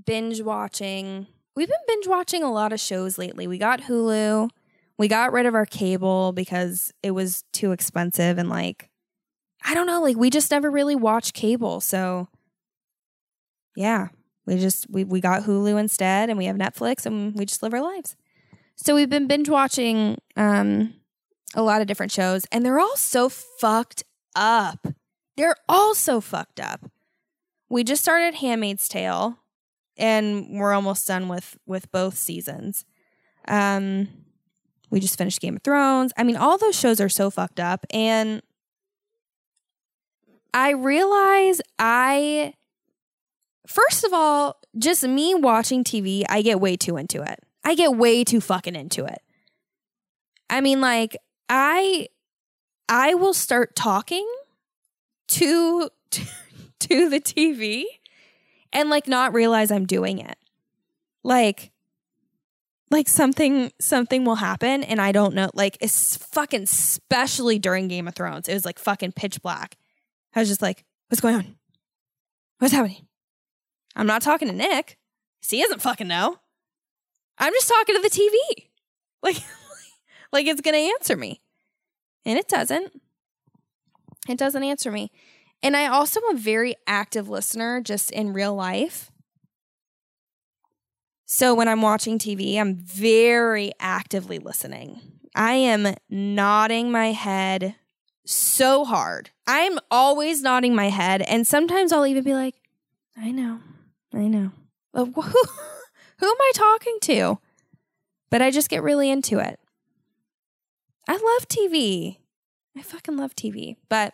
binge 0.06 0.42
watching. 0.42 1.28
We've 1.56 1.68
been 1.68 1.78
binge 1.88 2.08
watching 2.08 2.44
a 2.44 2.52
lot 2.52 2.74
of 2.74 2.80
shows 2.80 3.18
lately. 3.18 3.48
We 3.48 3.58
got 3.58 3.82
Hulu. 3.82 4.50
We 4.98 5.08
got 5.08 5.32
rid 5.32 5.46
of 5.46 5.56
our 5.56 5.66
cable 5.66 6.34
because 6.34 6.92
it 7.02 7.12
was 7.12 7.46
too 7.54 7.72
expensive 7.72 8.38
and 8.38 8.50
like 8.50 8.90
I 9.66 9.74
don't 9.74 9.88
know, 9.88 10.02
like 10.02 10.18
we 10.18 10.30
just 10.30 10.52
never 10.52 10.70
really 10.70 10.96
watched 10.96 11.34
cable. 11.34 11.80
So 11.80 12.28
yeah, 13.78 14.10
we 14.46 14.58
just 14.58 14.90
we 14.90 15.06
we 15.06 15.22
got 15.22 15.44
Hulu 15.44 15.80
instead 15.80 16.30
and 16.30 16.38
we 16.38 16.46
have 16.46 16.58
Netflix 16.58 17.06
and 17.06 17.34
we 17.34 17.46
just 17.46 17.64
live 17.64 17.74
our 17.74 17.82
lives. 17.82 18.18
So 18.76 18.94
we've 18.94 19.10
been 19.10 19.28
binge 19.28 19.48
watching 19.48 20.18
um 20.36 20.96
a 21.56 21.64
lot 21.64 21.80
of 21.80 21.88
different 21.88 22.12
shows 22.12 22.46
and 22.52 22.66
they're 22.66 22.80
all 22.80 22.98
so 22.98 23.30
fucked 23.30 24.04
up. 24.36 24.86
They're 25.38 25.56
all 25.70 25.96
so 25.96 26.20
fucked 26.20 26.60
up. 26.60 26.92
We 27.70 27.84
just 27.84 28.02
started 28.02 28.36
Handmaid's 28.36 28.88
Tale 28.88 29.38
and 29.98 30.60
we're 30.60 30.74
almost 30.74 31.08
done 31.08 31.28
with 31.28 31.58
with 31.66 31.92
both 31.92 32.18
seasons. 32.18 32.86
Um 33.48 34.10
we 34.90 35.00
just 35.00 35.18
finished 35.18 35.42
Game 35.42 35.58
of 35.58 35.64
Thrones. 35.64 36.14
I 36.18 36.24
mean, 36.24 36.38
all 36.38 36.58
those 36.58 36.80
shows 36.80 37.02
are 37.02 37.10
so 37.10 37.30
fucked 37.30 37.60
up 37.60 37.86
and 37.92 38.42
I 40.54 40.72
realize 40.72 41.62
I 41.78 42.54
first 43.68 44.04
of 44.04 44.14
all, 44.14 44.58
just 44.78 45.04
me 45.04 45.36
watching 45.36 45.84
TV, 45.84 46.24
I 46.30 46.42
get 46.42 46.60
way 46.60 46.78
too 46.78 46.98
into 46.98 47.22
it. 47.22 47.40
I 47.64 47.76
get 47.76 47.96
way 47.96 48.24
too 48.24 48.42
fucking 48.42 48.76
into 48.76 49.06
it. 49.06 49.22
I 50.50 50.62
mean, 50.62 50.82
like, 50.82 51.18
I 51.50 52.08
I 52.90 53.14
will 53.14 53.34
start 53.34 53.76
talking 53.76 54.28
to 55.30 55.90
to 56.12 56.22
the 57.10 57.20
TV 57.20 57.84
and 58.74 58.90
like 58.90 59.08
not 59.08 59.34
realize 59.34 59.72
I'm 59.72 59.86
doing 59.86 60.20
it. 60.20 60.38
Like 61.24 61.72
like 62.90 63.08
something 63.08 63.72
something 63.80 64.24
will 64.24 64.36
happen 64.36 64.84
and 64.84 65.02
I 65.02 65.12
don't 65.12 65.36
know 65.36 65.50
like 65.54 65.78
it's 65.82 66.16
fucking 66.18 66.64
especially 66.64 67.60
during 67.60 67.88
Game 67.88 68.08
of 68.08 68.16
Thrones. 68.16 68.48
It 68.48 68.54
was 68.54 68.66
like 68.66 68.80
fucking 68.80 69.14
pitch 69.14 69.42
black. 69.42 69.78
I 70.36 70.40
was 70.40 70.50
just 70.50 70.62
like, 70.62 70.86
what's 71.10 71.22
going 71.22 71.36
on? 71.36 71.56
What's 72.60 72.74
happening? 72.74 73.08
I'm 73.96 74.08
not 74.08 74.22
talking 74.22 74.48
to 74.48 74.54
Nick. 74.54 74.98
he 75.48 75.62
doesn't 75.62 75.82
fucking 75.82 76.08
know. 76.08 76.38
I'm 77.38 77.54
just 77.54 77.68
talking 77.68 77.96
to 77.96 78.02
the 78.02 78.10
TV. 78.10 78.68
Like, 79.24 79.38
like 80.32 80.46
it's 80.46 80.62
gonna 80.62 80.78
answer 80.78 81.18
me. 81.18 81.42
And 82.24 82.38
it 82.38 82.48
doesn't. 82.48 83.02
It 84.30 84.38
doesn't 84.38 84.64
answer 84.64 84.92
me. 84.92 85.12
And 85.64 85.76
I 85.76 85.88
also 85.88 86.20
am 86.22 86.36
a 86.36 86.40
very 86.40 86.76
active 86.86 87.30
listener 87.30 87.82
just 87.82 88.12
in 88.12 88.34
real 88.34 88.56
life. 88.56 89.12
So 91.26 91.54
when 91.54 91.68
I'm 91.68 91.82
watching 91.82 92.18
TV, 92.18 92.58
I'm 92.58 92.76
very 92.76 93.72
actively 93.80 94.40
listening. 94.40 95.02
I 95.36 95.54
am 95.54 95.94
nodding 96.10 96.90
my 96.92 97.12
head 97.12 97.76
so 98.26 98.86
hard. 98.86 99.32
I'm 99.46 99.78
always 99.92 100.42
nodding 100.42 100.74
my 100.74 100.90
head. 100.90 101.22
And 101.22 101.46
sometimes 101.46 101.92
I'll 101.92 102.08
even 102.08 102.24
be 102.24 102.34
like, 102.34 102.56
I 103.18 103.32
know, 103.32 103.60
I 104.14 104.28
know. 104.28 104.52
Uh, 104.94 105.06
who, 105.16 105.22
who 105.22 106.26
am 106.26 106.38
I 106.42 106.52
talking 106.54 106.98
to? 107.02 107.40
But 108.30 108.42
I 108.42 108.52
just 108.52 108.70
get 108.70 108.84
really 108.84 109.10
into 109.10 109.40
it. 109.40 109.60
I 111.08 111.14
love 111.14 111.48
TV. 111.48 112.18
I 112.78 112.82
fucking 112.82 113.18
love 113.18 113.36
TV. 113.36 113.76
But 113.90 114.14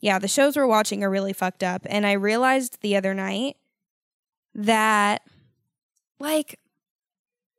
yeah, 0.00 0.18
the 0.18 0.28
shows 0.28 0.56
we're 0.56 0.66
watching 0.66 1.04
are 1.04 1.10
really 1.10 1.32
fucked 1.32 1.62
up. 1.62 1.86
And 1.88 2.06
I 2.06 2.12
realized 2.12 2.80
the 2.80 2.96
other 2.96 3.14
night 3.14 3.56
that, 4.54 5.22
like, 6.18 6.58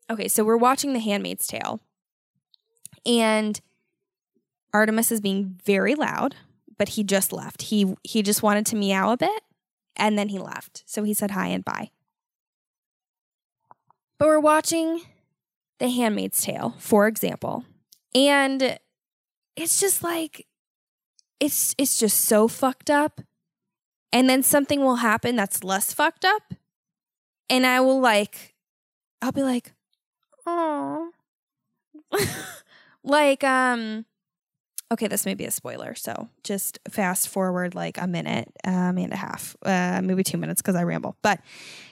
okay, 0.09 0.27
so 0.27 0.43
we're 0.43 0.57
watching 0.57 0.93
The 0.93 0.99
Handmaid's 0.99 1.47
Tale. 1.47 1.79
And 3.05 3.59
Artemis 4.73 5.11
is 5.11 5.21
being 5.21 5.59
very 5.63 5.95
loud, 5.95 6.35
but 6.77 6.89
he 6.89 7.03
just 7.03 7.33
left. 7.33 7.63
He 7.63 7.95
he 8.03 8.21
just 8.21 8.43
wanted 8.43 8.65
to 8.67 8.75
meow 8.75 9.11
a 9.11 9.17
bit 9.17 9.41
and 9.95 10.17
then 10.17 10.29
he 10.29 10.39
left. 10.39 10.83
So 10.85 11.03
he 11.03 11.13
said 11.13 11.31
hi 11.31 11.47
and 11.47 11.65
bye. 11.65 11.91
But 14.17 14.27
we're 14.27 14.39
watching 14.39 15.01
The 15.79 15.89
Handmaid's 15.89 16.41
Tale, 16.41 16.75
for 16.77 17.07
example. 17.07 17.65
And 18.13 18.77
it's 19.55 19.79
just 19.79 20.03
like 20.03 20.45
it's 21.41 21.75
it's 21.77 21.97
just 21.97 22.21
so 22.21 22.47
fucked 22.47 22.89
up. 22.89 23.19
And 24.13 24.29
then 24.29 24.43
something 24.43 24.81
will 24.81 24.97
happen 24.97 25.35
that's 25.35 25.63
less 25.63 25.93
fucked 25.93 26.23
up. 26.23 26.53
And 27.49 27.65
I 27.65 27.81
will 27.81 27.99
like 27.99 28.53
I'll 29.21 29.33
be 29.33 29.43
like, 29.43 29.73
"Oh." 30.45 31.11
like 33.03 33.43
um 33.43 34.05
okay, 34.91 35.07
this 35.07 35.25
may 35.25 35.33
be 35.33 35.45
a 35.45 35.51
spoiler, 35.51 35.95
so 35.95 36.29
just 36.43 36.79
fast 36.89 37.29
forward 37.29 37.73
like 37.75 37.97
a 37.99 38.07
minute, 38.07 38.51
um, 38.65 38.97
and 38.97 39.13
a 39.13 39.15
half, 39.15 39.55
uh, 39.63 40.01
maybe 40.03 40.21
two 40.21 40.37
minutes 40.37 40.61
because 40.61 40.75
I 40.75 40.83
ramble. 40.83 41.15
But 41.21 41.39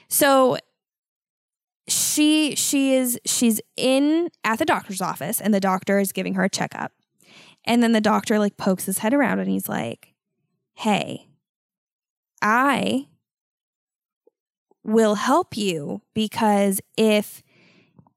so 0.08 0.58
she 1.88 2.54
she 2.56 2.94
is 2.94 3.18
she's 3.24 3.60
in 3.76 4.28
at 4.44 4.58
the 4.58 4.64
doctor's 4.64 5.00
office, 5.00 5.40
and 5.40 5.52
the 5.52 5.60
doctor 5.60 5.98
is 5.98 6.12
giving 6.12 6.34
her 6.34 6.44
a 6.44 6.50
checkup, 6.50 6.92
and 7.64 7.82
then 7.82 7.92
the 7.92 8.00
doctor 8.00 8.38
like 8.38 8.56
pokes 8.56 8.86
his 8.86 8.98
head 8.98 9.14
around, 9.14 9.38
and 9.38 9.48
he's 9.50 9.68
like, 9.68 10.14
"Hey, 10.74 11.28
I 12.42 13.08
will 14.84 15.16
help 15.16 15.56
you 15.56 16.02
because 16.14 16.80
if." 16.96 17.42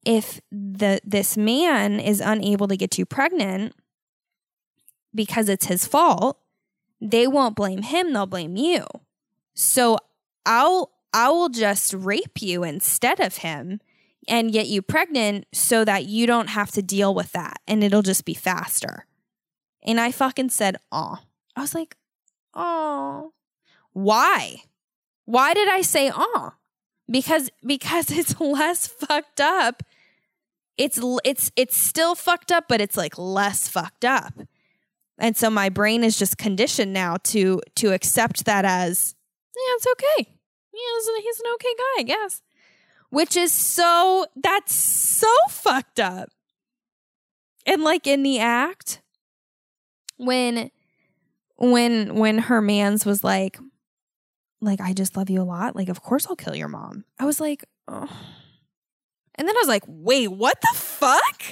if 0.05 0.41
the 0.51 0.99
this 1.05 1.37
man 1.37 1.99
is 1.99 2.19
unable 2.19 2.67
to 2.67 2.75
get 2.75 2.97
you 2.97 3.05
pregnant 3.05 3.73
because 5.15 5.49
it's 5.49 5.67
his 5.67 5.85
fault, 5.85 6.39
they 6.99 7.27
won't 7.27 7.55
blame 7.55 7.83
him, 7.83 8.13
they'll 8.13 8.25
blame 8.25 8.55
you. 8.55 8.85
So 9.53 9.97
I'll 10.45 10.91
I 11.13 11.29
will 11.29 11.49
just 11.49 11.93
rape 11.93 12.41
you 12.41 12.63
instead 12.63 13.19
of 13.19 13.37
him 13.37 13.79
and 14.27 14.51
get 14.51 14.67
you 14.67 14.81
pregnant 14.81 15.45
so 15.53 15.85
that 15.85 16.05
you 16.05 16.25
don't 16.25 16.49
have 16.49 16.71
to 16.71 16.81
deal 16.81 17.13
with 17.13 17.31
that 17.33 17.61
and 17.67 17.83
it'll 17.83 18.01
just 18.01 18.25
be 18.25 18.33
faster. 18.33 19.05
And 19.83 19.99
I 19.99 20.11
fucking 20.11 20.49
said, 20.49 20.77
"Aw." 20.91 21.21
I 21.55 21.61
was 21.61 21.75
like, 21.75 21.95
"Aw." 22.53 23.29
Why? 23.91 24.63
Why 25.25 25.53
did 25.53 25.69
I 25.69 25.81
say 25.81 26.09
"aw"? 26.09 26.55
Because 27.09 27.49
because 27.65 28.11
it's 28.17 28.39
less 28.39 28.87
fucked 28.87 29.41
up. 29.41 29.83
It's 30.77 30.99
it's 31.23 31.51
it's 31.55 31.77
still 31.77 32.15
fucked 32.15 32.51
up, 32.51 32.65
but 32.67 32.81
it's 32.81 32.97
like 32.97 33.17
less 33.17 33.67
fucked 33.67 34.05
up. 34.05 34.33
And 35.19 35.37
so 35.37 35.49
my 35.49 35.69
brain 35.69 36.03
is 36.03 36.17
just 36.17 36.37
conditioned 36.37 36.93
now 36.93 37.17
to 37.25 37.61
to 37.75 37.93
accept 37.93 38.45
that 38.45 38.65
as 38.65 39.15
yeah, 39.55 39.75
it's 39.75 39.87
okay. 39.87 40.29
Yeah, 40.73 41.15
he's, 41.15 41.23
he's 41.23 41.39
an 41.39 41.51
okay 41.53 41.73
guy, 41.77 41.99
I 41.99 42.03
guess. 42.03 42.41
Which 43.09 43.37
is 43.37 43.51
so 43.51 44.25
that's 44.35 44.73
so 44.73 45.27
fucked 45.49 45.99
up. 45.99 46.29
And 47.65 47.83
like 47.83 48.07
in 48.07 48.23
the 48.23 48.39
act, 48.39 49.02
when 50.25 50.71
when 51.57 52.15
when 52.15 52.37
her 52.39 52.61
man's 52.61 53.05
was 53.05 53.23
like 53.23 53.57
like 54.61 54.81
I 54.81 54.93
just 54.93 55.17
love 55.17 55.29
you 55.29 55.41
a 55.41 55.43
lot, 55.43 55.75
like 55.75 55.89
of 55.89 56.01
course 56.01 56.25
I'll 56.27 56.35
kill 56.35 56.55
your 56.55 56.67
mom. 56.67 57.05
I 57.19 57.25
was 57.25 57.39
like, 57.39 57.65
oh. 57.87 58.09
And 59.35 59.47
then 59.47 59.55
I 59.55 59.59
was 59.59 59.67
like, 59.67 59.83
wait, 59.87 60.27
what 60.27 60.61
the 60.61 60.77
fuck? 60.77 61.43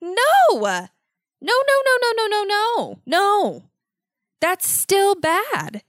No. 0.00 0.16
No, 0.50 0.60
no, 1.40 1.54
no, 1.86 1.98
no, 2.02 2.12
no, 2.16 2.26
no, 2.26 2.44
no. 2.44 2.98
No. 3.06 3.62
That's 4.40 4.68
still 4.68 5.14
bad. 5.14 5.82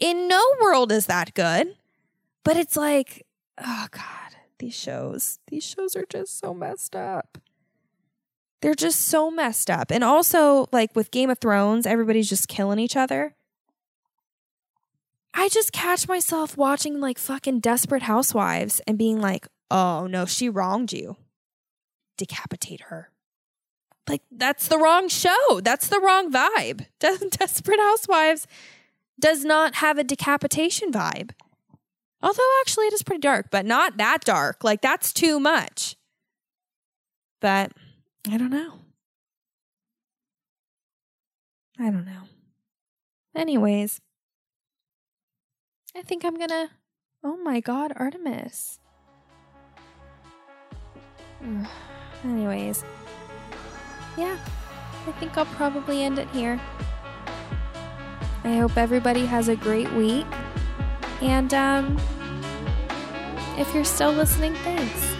In 0.00 0.28
no 0.28 0.42
world 0.60 0.90
is 0.90 1.06
that 1.06 1.34
good. 1.34 1.76
But 2.44 2.56
it's 2.56 2.76
like, 2.76 3.26
oh 3.62 3.86
God, 3.90 4.36
these 4.58 4.74
shows, 4.74 5.38
these 5.48 5.64
shows 5.64 5.94
are 5.94 6.06
just 6.08 6.38
so 6.38 6.54
messed 6.54 6.96
up. 6.96 7.38
They're 8.60 8.74
just 8.74 9.00
so 9.00 9.30
messed 9.30 9.70
up. 9.70 9.90
And 9.90 10.02
also, 10.02 10.68
like 10.72 10.94
with 10.96 11.10
Game 11.10 11.30
of 11.30 11.38
Thrones, 11.38 11.86
everybody's 11.86 12.28
just 12.28 12.48
killing 12.48 12.78
each 12.78 12.96
other. 12.96 13.34
I 15.32 15.48
just 15.48 15.72
catch 15.72 16.08
myself 16.08 16.56
watching 16.56 17.00
like 17.00 17.18
fucking 17.18 17.60
Desperate 17.60 18.02
Housewives 18.02 18.80
and 18.86 18.98
being 18.98 19.20
like, 19.20 19.46
oh 19.70 20.06
no, 20.08 20.26
she 20.26 20.48
wronged 20.48 20.92
you. 20.92 21.16
Decapitate 22.16 22.82
her. 22.82 23.10
Like, 24.08 24.22
that's 24.30 24.68
the 24.68 24.78
wrong 24.78 25.08
show. 25.08 25.60
That's 25.62 25.88
the 25.88 26.00
wrong 26.00 26.32
vibe. 26.32 26.86
Des- 26.98 27.28
Desperate 27.30 27.78
Housewives 27.78 28.46
does 29.20 29.44
not 29.44 29.76
have 29.76 29.98
a 29.98 30.04
decapitation 30.04 30.90
vibe. 30.90 31.32
Although, 32.22 32.50
actually, 32.62 32.86
it 32.86 32.94
is 32.94 33.02
pretty 33.02 33.20
dark, 33.20 33.50
but 33.50 33.66
not 33.66 33.98
that 33.98 34.24
dark. 34.24 34.64
Like, 34.64 34.80
that's 34.80 35.12
too 35.12 35.38
much. 35.38 35.96
But 37.40 37.72
I 38.30 38.36
don't 38.36 38.50
know. 38.50 38.74
I 41.78 41.90
don't 41.90 42.04
know. 42.04 42.22
Anyways, 43.34 44.00
I 45.96 46.02
think 46.02 46.24
I'm 46.24 46.38
gonna. 46.38 46.70
Oh 47.24 47.36
my 47.38 47.60
god, 47.60 47.92
Artemis. 47.96 48.80
Anyways, 52.24 52.84
yeah, 54.16 54.36
I 55.06 55.12
think 55.12 55.38
I'll 55.38 55.46
probably 55.46 56.02
end 56.02 56.18
it 56.18 56.28
here. 56.30 56.60
I 58.44 58.56
hope 58.56 58.76
everybody 58.76 59.24
has 59.26 59.48
a 59.48 59.56
great 59.56 59.90
week. 59.92 60.26
And 61.22 61.52
um, 61.54 61.98
if 63.56 63.72
you're 63.74 63.84
still 63.84 64.12
listening, 64.12 64.54
thanks. 64.56 65.17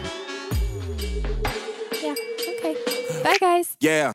Bye, 3.29 3.37
guys. 3.39 3.77
Yeah. 3.79 4.13